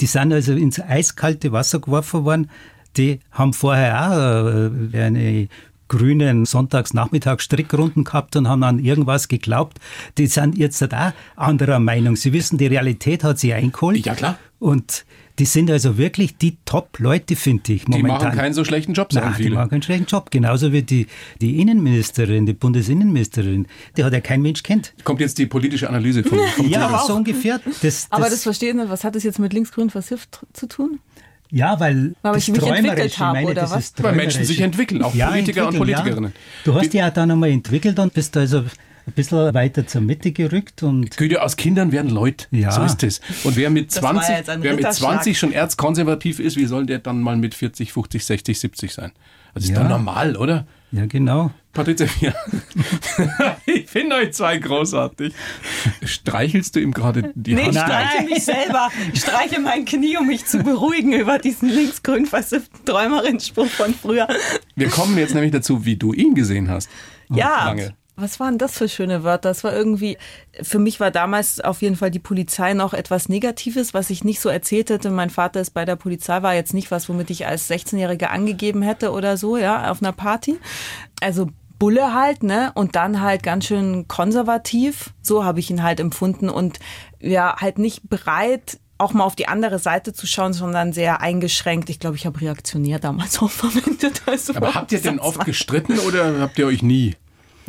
[0.00, 2.50] die sind also ins eiskalte Wasser geworfen worden.
[2.96, 5.48] Die haben vorher auch äh, eine
[5.88, 9.78] grünen Sonntagsnachmittag Strickrunden gehabt und haben an irgendwas geglaubt.
[10.16, 12.16] Die sind jetzt auch anderer Meinung.
[12.16, 14.06] Sie wissen, die Realität hat sie eingeholt.
[14.06, 14.38] Ja, klar.
[14.58, 15.04] Und
[15.40, 17.88] die sind also wirklich die Top-Leute, finde ich.
[17.88, 18.18] Momentan.
[18.18, 19.48] Die machen keinen so schlechten Job, sagen Nein, viele.
[19.48, 20.30] die machen keinen schlechten Job.
[20.30, 21.06] Genauso wie die,
[21.40, 23.66] die Innenministerin, die Bundesinnenministerin.
[23.96, 24.92] Die hat ja kein Mensch kennt.
[25.02, 27.58] Kommt jetzt die politische Analyse vom, vom Ja, aber so ungefähr.
[27.64, 28.90] Das, das aber das verstehe ich nicht.
[28.90, 31.00] Was hat das jetzt mit links-grün versifft zu tun?
[31.50, 33.94] Ja, weil, weil das ich mich entwickelt habe, oder was?
[33.96, 36.32] Weil Menschen sich entwickeln, auch ja, Politiker und Politikerinnen.
[36.32, 36.40] Ja.
[36.64, 38.64] Du hast dich ja dann einmal entwickelt und bist also
[39.10, 42.46] ein bisschen weiter zur Mitte gerückt und Güte, aus Kindern werden Leute.
[42.50, 42.70] Ja.
[42.70, 43.20] So ist es.
[43.44, 45.14] Und wer mit Das war 20, jetzt ein wer mit Ritterschlag.
[45.16, 49.12] 20 schon erzkonservativ ist, wie soll der dann mal mit 40, 50, 60, 70 sein?
[49.54, 49.82] Also ist Ja.
[49.82, 50.66] doch normal, oder?
[50.92, 51.50] ja genau.
[51.72, 52.32] Patricia, ja.
[53.64, 55.32] ich finde euch zwei großartig.
[56.04, 57.78] Streichelst du ihm gerade die Nee, ich Hand?
[57.78, 58.88] streiche mich selber.
[59.12, 64.26] Ich streiche mein Knie, um mich zu beruhigen über diesen linksgrün versifften Träumerin-Spruch von früher.
[64.74, 66.88] Wir kommen jetzt nämlich dazu, wie du ihn gesehen hast.
[67.32, 67.66] Ja.
[67.66, 67.94] Lange.
[68.20, 69.48] Was waren das für schöne Wörter?
[69.48, 70.18] Das war irgendwie,
[70.62, 74.40] für mich war damals auf jeden Fall die Polizei noch etwas Negatives, was ich nicht
[74.40, 75.10] so erzählt hätte.
[75.10, 78.82] Mein Vater ist bei der Polizei, war jetzt nicht was, womit ich als 16-Jährige angegeben
[78.82, 80.58] hätte oder so, ja, auf einer Party.
[81.20, 82.72] Also Bulle halt, ne?
[82.74, 85.14] Und dann halt ganz schön konservativ.
[85.22, 86.78] So habe ich ihn halt empfunden und
[87.20, 91.88] ja, halt nicht bereit, auch mal auf die andere Seite zu schauen, sondern sehr eingeschränkt.
[91.88, 94.22] Ich glaube, ich habe reaktionär damals auch verwendet.
[94.26, 97.16] Also Aber habt ihr denn oft gestritten oder habt ihr euch nie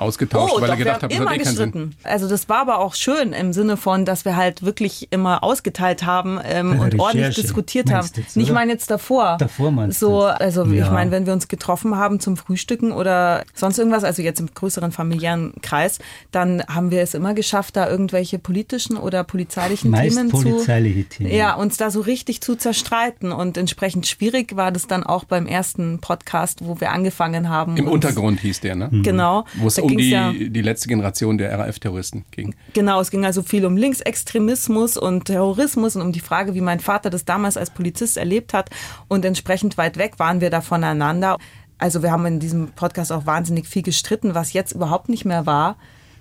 [0.01, 1.71] ausgetauscht, weil Oh, doch, ihr gedacht haben das hat immer eh keinen Sinn?
[1.71, 1.95] gestritten.
[2.03, 6.05] Also das war aber auch schön im Sinne von, dass wir halt wirklich immer ausgeteilt
[6.05, 8.07] haben ähm, und ordentlich diskutiert haben.
[8.15, 8.53] jetzt, Nicht oder?
[8.59, 9.37] meine jetzt davor.
[9.39, 10.91] Davor meinst du So, also ich Ja.
[10.91, 14.91] meine, wenn wir uns getroffen haben zum Frühstücken oder sonst irgendwas, also jetzt im größeren
[14.91, 15.99] familiären Kreis,
[16.31, 21.17] dann haben wir es immer geschafft, da irgendwelche politischen oder polizeilichen Meist Themen polizeiliche zu,
[21.17, 21.31] Themen.
[21.35, 25.45] ja, uns da so richtig zu zerstreiten und entsprechend schwierig war das dann auch beim
[25.45, 27.77] ersten Podcast, wo wir angefangen haben.
[27.77, 28.89] Im uns- Untergrund hieß der, ne?
[29.03, 29.45] Genau.
[29.55, 32.55] Wo es Da um die, ja- die letzte Generation der RAF-Terroristen ging.
[32.73, 36.79] Genau, es ging also viel um Linksextremismus und Terrorismus und um die Frage, wie mein
[36.79, 38.69] Vater das damals als Polizist erlebt hat.
[39.07, 41.37] Und entsprechend weit weg waren wir da voneinander.
[41.77, 45.45] Also wir haben in diesem Podcast auch wahnsinnig viel gestritten, was jetzt überhaupt nicht mehr
[45.45, 45.77] war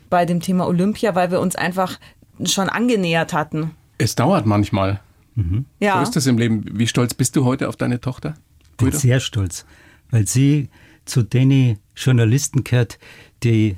[0.09, 1.99] bei dem Thema Olympia, weil wir uns einfach
[2.45, 3.73] schon angenähert hatten.
[3.99, 5.01] Es dauert manchmal.
[5.79, 5.97] Ja.
[5.97, 6.65] So ist es im Leben.
[6.73, 8.35] Wie stolz bist du heute auf deine Tochter?
[8.77, 8.99] bin Guido?
[8.99, 9.65] sehr stolz,
[10.11, 10.69] weil sie
[11.05, 12.99] zu den Journalisten gehört,
[13.43, 13.77] die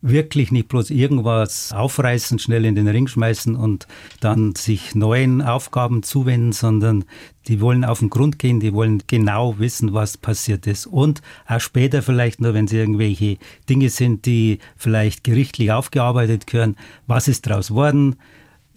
[0.00, 3.88] wirklich nicht bloß irgendwas aufreißen, schnell in den Ring schmeißen und
[4.20, 7.04] dann sich neuen Aufgaben zuwenden, sondern
[7.48, 10.86] die wollen auf den Grund gehen, die wollen genau wissen, was passiert ist.
[10.86, 16.76] Und auch später vielleicht nur, wenn sie irgendwelche Dinge sind, die vielleicht gerichtlich aufgearbeitet gehören,
[17.06, 18.16] was ist daraus worden,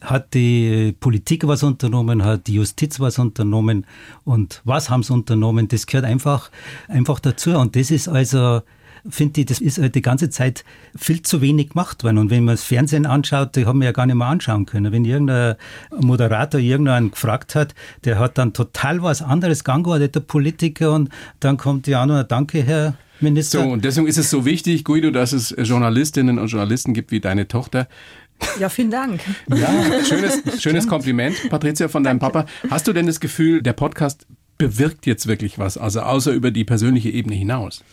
[0.01, 3.85] hat die Politik was unternommen, hat die Justiz was unternommen?
[4.23, 6.49] Und was haben sie unternommen, das gehört einfach,
[6.87, 7.51] einfach dazu.
[7.51, 8.61] Und das ist also,
[9.09, 10.63] finde ich, das ist halt die ganze Zeit
[10.95, 12.17] viel zu wenig gemacht worden.
[12.17, 14.91] Und wenn man das Fernsehen anschaut, die haben wir ja gar nicht mehr anschauen können.
[14.91, 15.55] Wenn irgendein
[15.99, 21.09] Moderator irgendeinen gefragt hat, der hat dann total was anderes geantwortet, der Politiker, und
[21.39, 23.61] dann kommt ja auch noch, danke, Herr Minister.
[23.61, 27.19] So, und deswegen ist es so wichtig, Guido, dass es Journalistinnen und Journalisten gibt wie
[27.19, 27.87] deine Tochter.
[28.59, 29.21] Ja, vielen Dank.
[29.49, 29.69] Ja,
[30.03, 32.45] schönes, schönes Kompliment, Patricia, von deinem Papa.
[32.69, 34.25] Hast du denn das Gefühl, der Podcast
[34.57, 37.83] bewirkt jetzt wirklich was, also außer über die persönliche Ebene hinaus?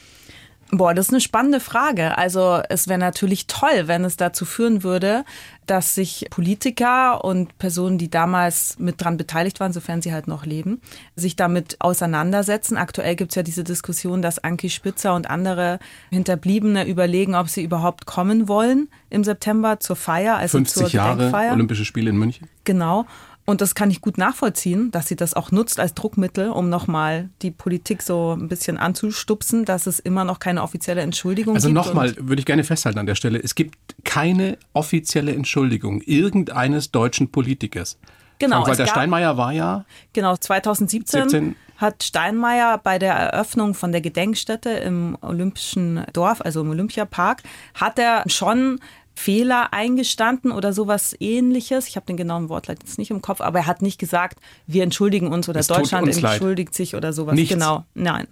[0.70, 2.18] Boah, das ist eine spannende Frage.
[2.18, 5.24] Also es wäre natürlich toll, wenn es dazu führen würde,
[5.64, 10.44] dass sich Politiker und Personen, die damals mit dran beteiligt waren, sofern sie halt noch
[10.44, 10.80] leben,
[11.16, 12.76] sich damit auseinandersetzen.
[12.76, 15.78] Aktuell gibt es ja diese Diskussion, dass Anki Spitzer und andere
[16.10, 21.16] Hinterbliebene überlegen, ob sie überhaupt kommen wollen im September zur Feier, also 50 zur Jahre
[21.16, 21.52] Gedenkfeier.
[21.52, 22.46] Olympische Spiele in München.
[22.64, 23.06] Genau.
[23.48, 27.30] Und das kann ich gut nachvollziehen, dass sie das auch nutzt als Druckmittel, um nochmal
[27.40, 31.74] die Politik so ein bisschen anzustupsen, dass es immer noch keine offizielle Entschuldigung Also gibt.
[31.76, 36.90] nochmal, Und- würde ich gerne festhalten an der Stelle, es gibt keine offizielle Entschuldigung irgendeines
[36.90, 37.96] deutschen Politikers.
[38.38, 41.56] Genau, es gab- Steinmeier war ja, Genau, 2017 17.
[41.78, 47.42] hat Steinmeier bei der Eröffnung von der Gedenkstätte im Olympischen Dorf, also im Olympiapark,
[47.74, 48.78] hat er schon
[49.18, 51.88] Fehler eingestanden oder sowas ähnliches.
[51.88, 54.84] Ich habe den genauen Wortlaut jetzt nicht im Kopf, aber er hat nicht gesagt, wir
[54.84, 56.34] entschuldigen uns oder Es Deutschland uns leid.
[56.34, 57.34] entschuldigt sich oder sowas.
[57.34, 57.52] Nichts.
[57.52, 58.28] Genau, nein.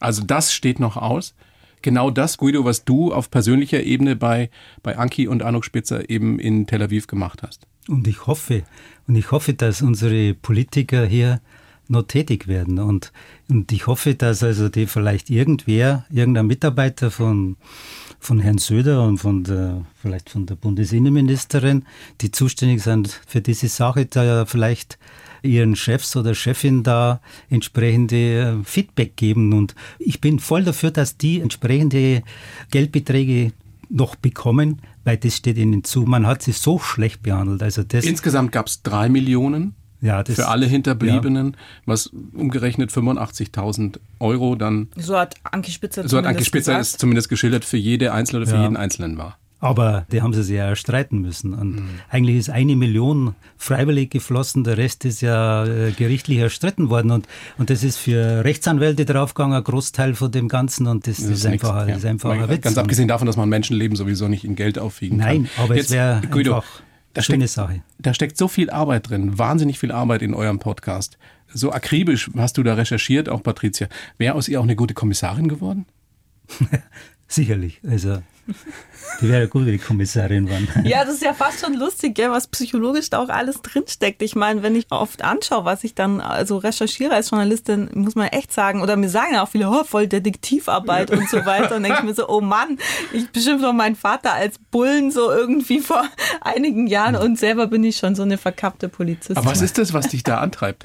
[0.00, 1.34] also das steht noch aus.
[1.82, 4.50] Genau das, Guido, was du auf persönlicher Ebene bei,
[4.82, 7.66] bei Anki und Anuk Spitzer eben in Tel Aviv gemacht hast.
[7.88, 8.62] Und ich hoffe,
[9.06, 11.40] und ich hoffe, dass unsere Politiker hier
[11.88, 12.78] noch tätig werden.
[12.78, 13.12] Und,
[13.48, 17.56] und ich hoffe, dass also die vielleicht irgendwer, irgendein Mitarbeiter von,
[18.18, 21.84] von Herrn Söder und von der, vielleicht von der Bundesinnenministerin,
[22.20, 24.98] die zuständig sind für diese Sache, da vielleicht
[25.42, 29.52] ihren Chefs oder Chefin da entsprechende äh, Feedback geben.
[29.52, 32.22] Und ich bin voll dafür, dass die entsprechende
[32.70, 33.52] Geldbeträge
[33.88, 36.02] noch bekommen, weil das steht ihnen zu.
[36.02, 37.62] Man hat sie so schlecht behandelt.
[37.62, 43.98] Also das, Insgesamt gab es drei Millionen ja, das für alle Hinterbliebenen, was umgerechnet 85.000
[44.18, 46.94] Euro dann, So hat Anki Spitzer so hat Anke zumindest Spitzer gesagt.
[46.94, 48.62] es zumindest geschildert, für jede Einzelne oder für Ja.
[48.64, 49.38] jeden Einzelnen war.
[49.60, 51.54] Aber die haben sie sich ja erstreiten müssen.
[51.54, 51.88] Und mhm.
[52.10, 57.12] eigentlich ist eine Million freiwillig geflossen, der Rest ist ja äh, gerichtlich erstritten worden.
[57.12, 60.88] Und, und das ist für Rechtsanwälte draufgegangen, ein Großteil von dem Ganzen.
[60.88, 61.94] Und das, das ist, ist einfach, ja.
[61.94, 62.62] ist einfach ein Witz.
[62.62, 65.28] Ganz abgesehen davon, dass man Menschenleben sowieso nicht in Geld aufwiegen kann.
[65.28, 66.64] Nein, aber Jetzt, es wäre einfach
[67.14, 67.82] da schöne steckt, Sache.
[67.98, 71.18] Da steckt so viel Arbeit drin, wahnsinnig viel Arbeit in eurem Podcast.
[71.52, 73.88] So akribisch hast du da recherchiert, auch Patricia.
[74.18, 75.86] Wäre aus ihr auch eine gute Kommissarin geworden?
[77.32, 77.80] Sicherlich.
[77.88, 78.18] Also
[79.20, 80.68] die wäre gut, wie die Kommissarin waren.
[80.84, 84.20] Ja, das ist ja fast schon lustig, gell, was psychologisch da auch alles drinsteckt.
[84.20, 88.28] Ich meine, wenn ich oft anschaue, was ich dann also recherchiere als Journalistin, muss man
[88.28, 91.76] echt sagen, oder mir sagen ja auch viele, oh, voll Detektivarbeit und so weiter.
[91.76, 92.78] Und denke ich mir so, oh Mann,
[93.12, 96.04] ich beschimpfe doch meinen Vater als Bullen so irgendwie vor
[96.40, 99.36] einigen Jahren und selber bin ich schon so eine verkappte Polizistin.
[99.36, 100.84] Aber was ist das, was dich da antreibt?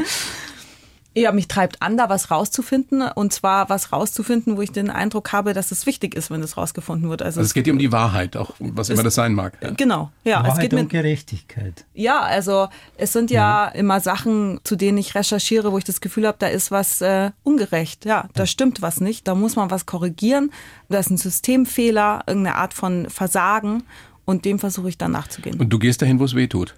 [1.18, 3.02] Ja, mich treibt an, da was rauszufinden.
[3.02, 6.58] Und zwar was rauszufinden, wo ich den Eindruck habe, dass es wichtig ist, wenn es
[6.58, 7.22] rausgefunden wird.
[7.22, 9.58] Also, also es geht dir um die Wahrheit, auch was immer das sein mag.
[9.62, 9.72] Ja.
[9.72, 10.44] Genau, ja.
[10.44, 11.86] Wahrheit es geht und Gerechtigkeit.
[11.94, 16.02] Ja, also es sind ja, ja, immer Sachen, zu denen ich recherchiere, wo ich das
[16.02, 18.06] Gefühl habe, da ist was äh, ungerecht.
[18.06, 19.28] Ja, da stimmt was nicht.
[19.28, 20.52] Da muss man was korrigieren.
[20.90, 23.84] Da ist ein Systemfehler, irgendeine Art von Versagen.
[24.26, 25.58] Und dem versuche ich dann nachzugehen.
[25.60, 26.76] Und du gehst dahin, wo es weh tut.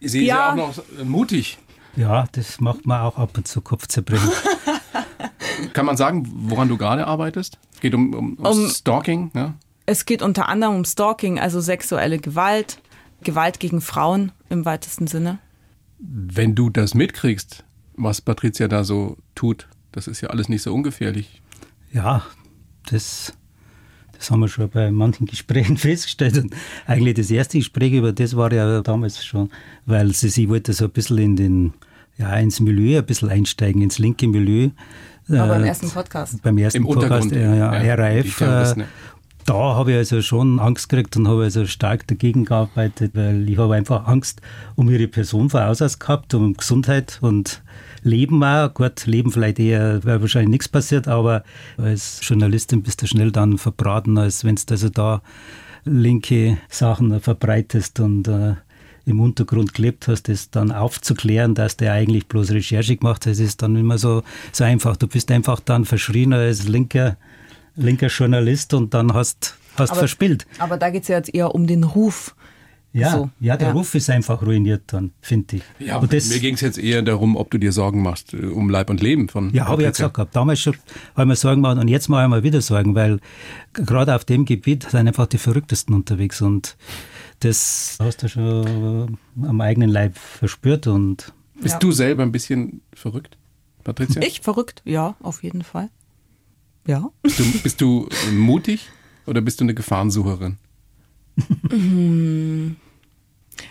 [0.00, 1.58] Sie ist ja auch noch mutig.
[1.96, 4.30] Ja, das macht man auch ab und zu Kopfzerbrechen.
[5.72, 7.58] Kann man sagen, woran du gerade arbeitest?
[7.74, 9.54] Es geht um, um, um Stalking, ja?
[9.86, 12.80] Es geht unter anderem um Stalking, also sexuelle Gewalt,
[13.22, 15.38] Gewalt gegen Frauen im weitesten Sinne.
[15.98, 20.74] Wenn du das mitkriegst, was Patricia da so tut, das ist ja alles nicht so
[20.74, 21.40] ungefährlich.
[21.92, 22.26] Ja,
[22.90, 23.32] das,
[24.16, 26.38] das haben wir schon bei manchen Gesprächen festgestellt.
[26.38, 26.54] Und
[26.86, 29.50] eigentlich das erste Gespräch über das war ja damals schon,
[29.84, 31.72] weil sie, sie wollte so ein bisschen in den
[32.18, 34.70] ja, ins Milieu ein bisschen einsteigen, ins linke Milieu.
[35.28, 36.42] Aber beim äh, ersten Podcast.
[36.42, 38.40] Beim ersten Im Podcast, äh, ja, ja, RAF.
[38.40, 38.84] Äh,
[39.44, 43.58] da habe ich also schon Angst gekriegt und habe also stark dagegen gearbeitet, weil ich
[43.58, 44.40] habe einfach Angst
[44.74, 47.62] um ihre Person von aus gehabt, um Gesundheit und
[48.06, 48.72] Leben auch.
[48.72, 51.42] Gut, Leben vielleicht eher, wäre wahrscheinlich nichts passiert, aber
[51.76, 55.22] als Journalistin bist du schnell dann verbraten, als wenn du also da
[55.84, 58.54] linke Sachen verbreitest und äh,
[59.06, 63.38] im Untergrund gelebt hast, das dann aufzuklären, dass der eigentlich bloß Recherche gemacht hat, das
[63.38, 64.96] ist dann immer so, so einfach.
[64.96, 67.16] Du bist einfach dann verschrien als linker,
[67.76, 70.46] linker Journalist und dann hast, hast aber, verspielt.
[70.58, 72.34] Aber da geht es ja jetzt eher um den Ruf.
[72.92, 73.30] Ja, so.
[73.40, 73.74] ja der ja.
[73.74, 75.62] Ruf ist einfach ruiniert dann, finde ich.
[75.78, 78.38] Ja, aber das, mir ging es jetzt eher darum, ob du dir Sorgen machst äh,
[78.46, 79.52] um Leib und Leben von.
[79.52, 80.34] Ja, habe ich ja gesagt gehabt.
[80.34, 80.74] Damals schon
[81.14, 83.20] habe ich mir Sorgen gemacht und jetzt mache ich mir wieder Sorgen, weil
[83.74, 86.76] gerade auf dem Gebiet sind einfach die Verrücktesten unterwegs und
[87.40, 90.86] das hast du schon am eigenen Leib verspürt.
[90.86, 91.78] Und Bist ja.
[91.78, 93.36] du selber ein bisschen verrückt,
[93.84, 94.22] Patricia?
[94.22, 95.90] Ich verrückt, ja, auf jeden Fall.
[96.86, 97.10] Ja.
[97.22, 98.88] Bist du, bist du mutig
[99.26, 100.56] oder bist du eine Gefahrensucherin?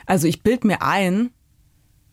[0.05, 1.31] Also ich bild mir ein,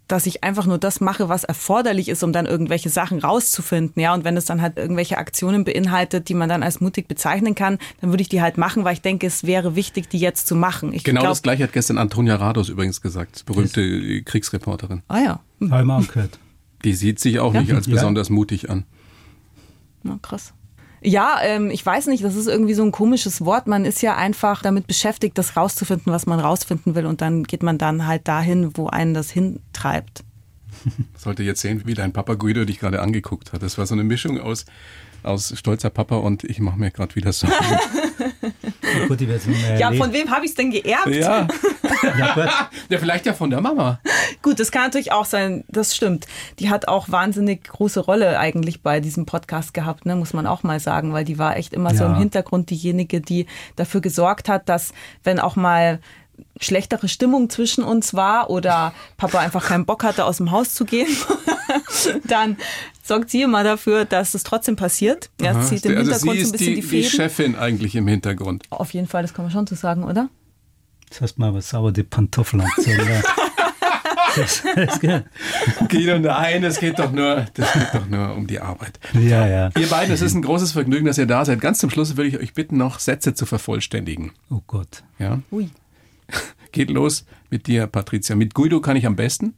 [0.08, 4.00] dass ich einfach nur das mache, was erforderlich ist, um dann irgendwelche Sachen rauszufinden.
[4.02, 7.54] Ja, und wenn es dann halt irgendwelche Aktionen beinhaltet, die man dann als mutig bezeichnen
[7.54, 10.46] kann, dann würde ich die halt machen, weil ich denke, es wäre wichtig, die jetzt
[10.46, 10.92] zu machen.
[10.92, 15.02] Ich genau glaub, das gleiche hat gestern Antonia Rados übrigens gesagt, berühmte Kriegsreporterin.
[15.08, 15.40] Ah ja.
[15.60, 16.28] Hm.
[16.84, 17.62] Die sieht sich auch ja?
[17.62, 18.34] nicht als besonders ja.
[18.34, 18.84] mutig an.
[20.02, 20.52] Na, krass.
[21.04, 23.66] Ja, ähm, ich weiß nicht, das ist irgendwie so ein komisches Wort.
[23.66, 27.06] Man ist ja einfach damit beschäftigt, das rauszufinden, was man rausfinden will.
[27.06, 30.22] Und dann geht man dann halt dahin, wo einen das hintreibt.
[31.16, 33.62] Sollte jetzt sehen, wie dein Papa Guido dich gerade angeguckt hat.
[33.62, 34.64] Das war so eine Mischung aus,
[35.22, 37.54] aus stolzer Papa und ich mache mir gerade wieder Sorgen.
[39.08, 39.20] Gut,
[39.78, 41.08] ja, von wem habe ich es denn geerbt?
[41.08, 41.46] Ja.
[42.18, 44.00] ja, ja, vielleicht ja von der Mama.
[44.42, 46.26] Gut, das kann natürlich auch sein, das stimmt.
[46.58, 50.62] Die hat auch wahnsinnig große Rolle eigentlich bei diesem Podcast gehabt, ne, muss man auch
[50.62, 51.96] mal sagen, weil die war echt immer ja.
[51.96, 54.92] so im Hintergrund diejenige, die dafür gesorgt hat, dass
[55.24, 56.00] wenn auch mal
[56.60, 60.84] schlechtere Stimmung zwischen uns war oder Papa einfach keinen Bock hatte, aus dem Haus zu
[60.84, 61.08] gehen,
[62.24, 62.56] dann
[63.02, 65.30] sorgt sie immer dafür, dass es trotzdem passiert.
[65.40, 67.10] Ja, Aha, zieht im also Hintergrund sie ist so ein bisschen die, die Fäden.
[67.10, 68.64] die Chefin eigentlich im Hintergrund.
[68.70, 70.28] Auf jeden Fall, das kann man schon so sagen, oder?
[71.08, 73.00] Das heißt mal was sauber die Pantoffeln anziehen.
[75.88, 78.98] Guido, nein, es geht doch nur, das geht doch nur um die Arbeit.
[79.14, 79.70] Ja, ja.
[79.78, 81.60] Ihr beiden, es ist ein großes Vergnügen, dass ihr da seid.
[81.60, 84.32] Ganz zum Schluss würde ich euch bitten, noch Sätze zu vervollständigen.
[84.50, 85.02] Oh Gott.
[85.18, 85.40] Ja.
[85.50, 85.68] Ui.
[86.72, 88.34] Geht los mit dir, Patricia.
[88.36, 89.54] Mit Guido kann ich am besten?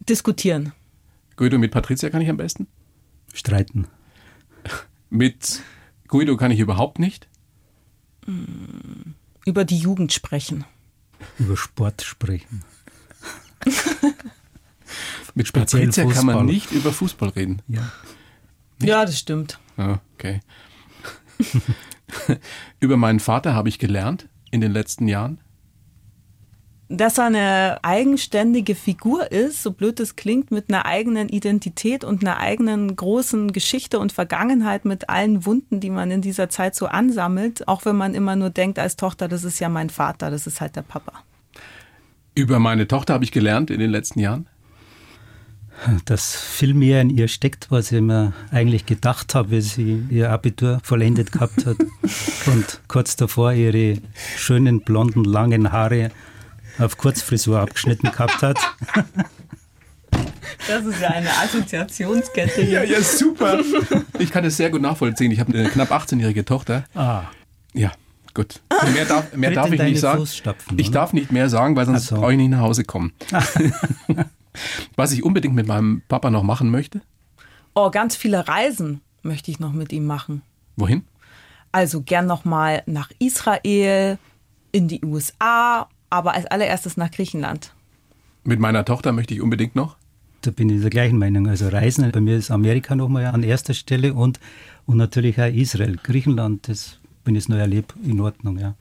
[0.00, 0.72] Diskutieren.
[1.36, 2.66] Guido, mit Patricia kann ich am besten?
[3.32, 3.88] Streiten.
[5.10, 5.60] Mit
[6.08, 7.28] Guido kann ich überhaupt nicht?
[9.44, 10.64] Über die Jugend sprechen.
[11.38, 12.62] Über Sport sprechen.
[15.34, 16.24] Mit Speziell Patricia Fußball.
[16.24, 17.62] kann man nicht über Fußball reden.
[17.66, 17.90] Ja,
[18.80, 19.58] ja das stimmt.
[19.76, 20.40] okay.
[22.80, 25.40] über meinen Vater habe ich gelernt, in den letzten Jahren?
[26.96, 32.22] Dass er eine eigenständige Figur ist, so blöd es klingt, mit einer eigenen Identität und
[32.22, 36.86] einer eigenen großen Geschichte und Vergangenheit mit allen Wunden, die man in dieser Zeit so
[36.86, 40.46] ansammelt, auch wenn man immer nur denkt als Tochter, das ist ja mein Vater, das
[40.46, 41.12] ist halt der Papa.
[42.34, 44.48] Über meine Tochter habe ich gelernt in den letzten Jahren.
[46.04, 50.30] Dass viel mehr in ihr steckt, was ich mir eigentlich gedacht habe, wie sie ihr
[50.30, 51.76] Abitur vollendet gehabt hat
[52.46, 53.98] und kurz davor ihre
[54.36, 56.10] schönen blonden langen Haare
[56.78, 58.58] auf Kurzfrisur abgeschnitten gehabt hat.
[60.68, 62.84] Das ist ja eine Assoziationskette hier.
[62.84, 63.60] Ja, ja, super.
[64.18, 65.30] Ich kann das sehr gut nachvollziehen.
[65.30, 66.84] Ich habe eine knapp 18-jährige Tochter.
[66.94, 67.24] Ah.
[67.72, 67.92] Ja,
[68.32, 68.60] gut.
[68.92, 70.26] Mehr darf, mehr darf ich nicht sagen.
[70.76, 72.16] Ich darf nicht mehr sagen, weil sonst Ach so.
[72.16, 73.12] brauche ich nicht nach Hause kommen.
[74.96, 77.02] Was ich unbedingt mit meinem Papa noch machen möchte.
[77.74, 80.42] Oh, ganz viele Reisen möchte ich noch mit ihm machen.
[80.76, 81.04] Wohin?
[81.72, 84.18] Also gern noch mal nach Israel,
[84.70, 87.72] in die USA, aber als allererstes nach Griechenland.
[88.44, 89.96] Mit meiner Tochter möchte ich unbedingt noch.
[90.42, 91.48] Da bin ich der gleichen Meinung.
[91.48, 94.38] Also Reisen, bei mir ist Amerika nochmal an erster Stelle und,
[94.86, 95.98] und natürlich auch Israel.
[96.02, 98.74] Griechenland, das, wenn ich es noch erlebe, in Ordnung, ja.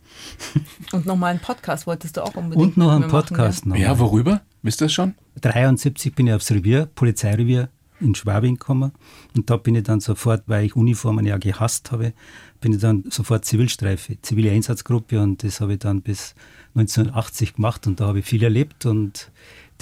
[0.92, 3.78] Und nochmal einen Podcast wolltest du auch unbedingt Und noch einen mir machen, Podcast noch.
[3.78, 4.42] Ja, worüber?
[4.62, 5.16] Wisst ihr das schon?
[5.42, 7.70] 73 bin ich aufs Revier, Polizeirevier
[8.04, 8.91] in Schwabing gekommen.
[9.36, 12.14] Und da bin ich dann sofort, weil ich Uniformen ja gehasst habe,
[12.62, 15.20] bin ich dann sofort Zivilstreife, zivile Einsatzgruppe.
[15.22, 16.36] Und das habe ich dann bis
[16.76, 17.88] 1980 gemacht.
[17.88, 18.86] Und da habe ich viel erlebt.
[18.86, 19.32] Und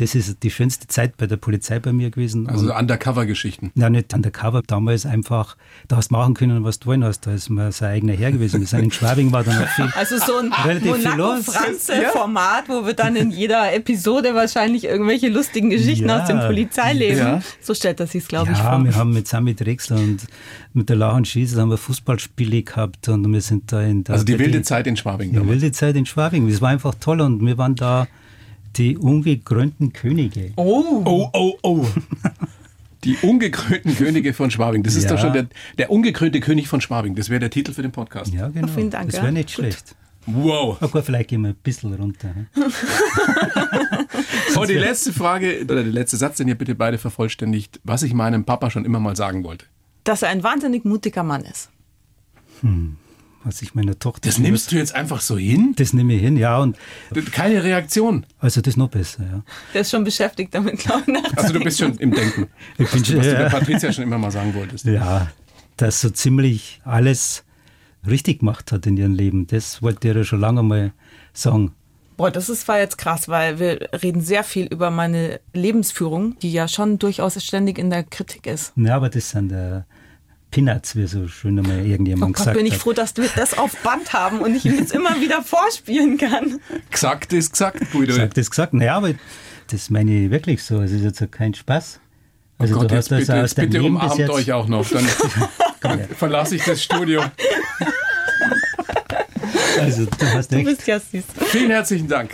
[0.01, 2.47] das ist die schönste Zeit bei der Polizei bei mir gewesen.
[2.49, 3.71] Also und, Undercover-Geschichten.
[3.75, 5.55] ja, nicht undercover, damals einfach,
[5.87, 8.31] da hast du machen können, was du wollen hast, da ist man sein eigener Herr
[8.31, 8.59] gewesen.
[8.59, 9.85] Wir sind in Schwabing, war dann noch viel.
[9.95, 10.51] Also so ein.
[10.83, 16.21] Monaco-Franze-Format, wo wir dann in jeder Episode wahrscheinlich irgendwelche lustigen Geschichten Ja.
[16.21, 17.17] aus dem Polizeileben.
[17.17, 17.41] Ja.
[17.61, 18.83] So stellt er sich glaube ich, Ja, vor.
[18.83, 20.25] wir haben mit Sami Drechsler und
[20.73, 24.25] mit der Lachen Schießer haben wir Fußballspiele gehabt und wir sind da in der Also
[24.25, 25.29] die wilde Zeit in Schwabing.
[25.31, 25.51] die damals.
[25.61, 26.49] wilde Zeit in Schwabing.
[26.49, 28.07] Das war einfach toll und wir waren da
[28.77, 30.53] die ungekrönten Könige.
[30.55, 31.85] Oh, Oh, oh, oh.
[33.03, 34.83] Die ungekrönten Könige von Schwabing.
[34.83, 35.11] Das ist Ja.
[35.11, 35.47] doch schon der,
[35.77, 37.15] der ungekrönte König von Schwabing.
[37.15, 38.31] Das wäre der Titel für den Podcast.
[38.33, 38.67] Ja, genau.
[38.67, 39.23] vielen Dank, das ja.
[39.23, 39.55] wäre nicht Gut.
[39.55, 39.95] schlecht.
[40.27, 40.77] Wow.
[40.79, 42.29] Na gut, vielleicht gehen wir ein bisschen runter.
[42.35, 42.45] hm?
[44.55, 48.13] Und die letzte Frage, oder der letzte Satz, den ihr bitte beide vervollständigt, was ich
[48.13, 49.65] meinem Papa schon immer mal sagen wollte.
[50.03, 51.69] dass er ein wahnsinnig mutiger Mann ist.
[53.43, 54.29] Was ich meiner Tochter.
[54.29, 55.73] Das nimmst du jetzt einfach so hin?
[55.75, 56.57] Das nehme ich hin, ja.
[56.59, 56.77] Und
[57.31, 58.25] Keine Reaktion.
[58.39, 59.43] also das ist noch besser, ja.
[59.73, 61.37] Der ist schon beschäftigt damit, glaube ich.
[61.37, 62.47] Also du bist schon im Denken.
[62.77, 64.85] Ich bin Was du der ja, Patricia schon immer mal sagen wolltest.
[64.85, 65.31] ja,
[65.77, 67.43] dass so ziemlich alles
[68.07, 69.47] richtig gemacht hat in ihrem Leben.
[69.47, 70.93] Das wollte ich ja schon lange mal
[71.33, 71.71] sagen.
[72.17, 76.51] Boah, das ist, war jetzt krass, weil wir reden sehr viel über meine Lebensführung, die
[76.51, 78.73] ja schon durchaus ständig in der Kritik ist.
[78.75, 79.81] Ja, aber das sind äh,
[80.51, 83.75] Peanuts, wie so schön Oh irgendjemand Gott, gesagt bin ich froh, dass wir das auf
[83.77, 86.59] Band haben und ich ihm jetzt immer wieder vorspielen kann.
[86.91, 88.13] Gesagt ist gesagt, Guido.
[88.13, 88.73] Sagt das gesagt?
[88.73, 89.13] Naja, aber
[89.71, 90.81] das meine ich wirklich so.
[90.81, 91.99] Es ist jetzt kein Spaß.
[92.57, 94.29] Also Oh Gott, du jetzt hast das bitte, aus jetzt deinem bitte umarmt jetzt.
[94.29, 94.85] euch auch noch.
[95.81, 97.23] Dann verlasse ich das Studio.
[99.79, 100.65] Also du hast Du echt.
[100.65, 101.23] bist ja süß.
[101.47, 102.31] Vielen herzlichen Dank.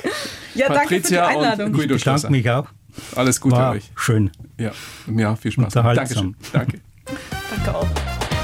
[0.53, 1.65] Ja, danke für die Patricia Einladung.
[1.67, 2.67] und Guido Ich bedanke mich auch.
[3.15, 3.91] Alles Gute War euch.
[3.95, 4.31] schön.
[4.57, 4.71] Ja,
[5.15, 5.65] ja, viel Spaß.
[5.65, 6.05] Unterhaltsam.
[6.07, 6.35] Dankeschön.
[6.51, 6.79] Danke.
[7.65, 7.87] Danke auch.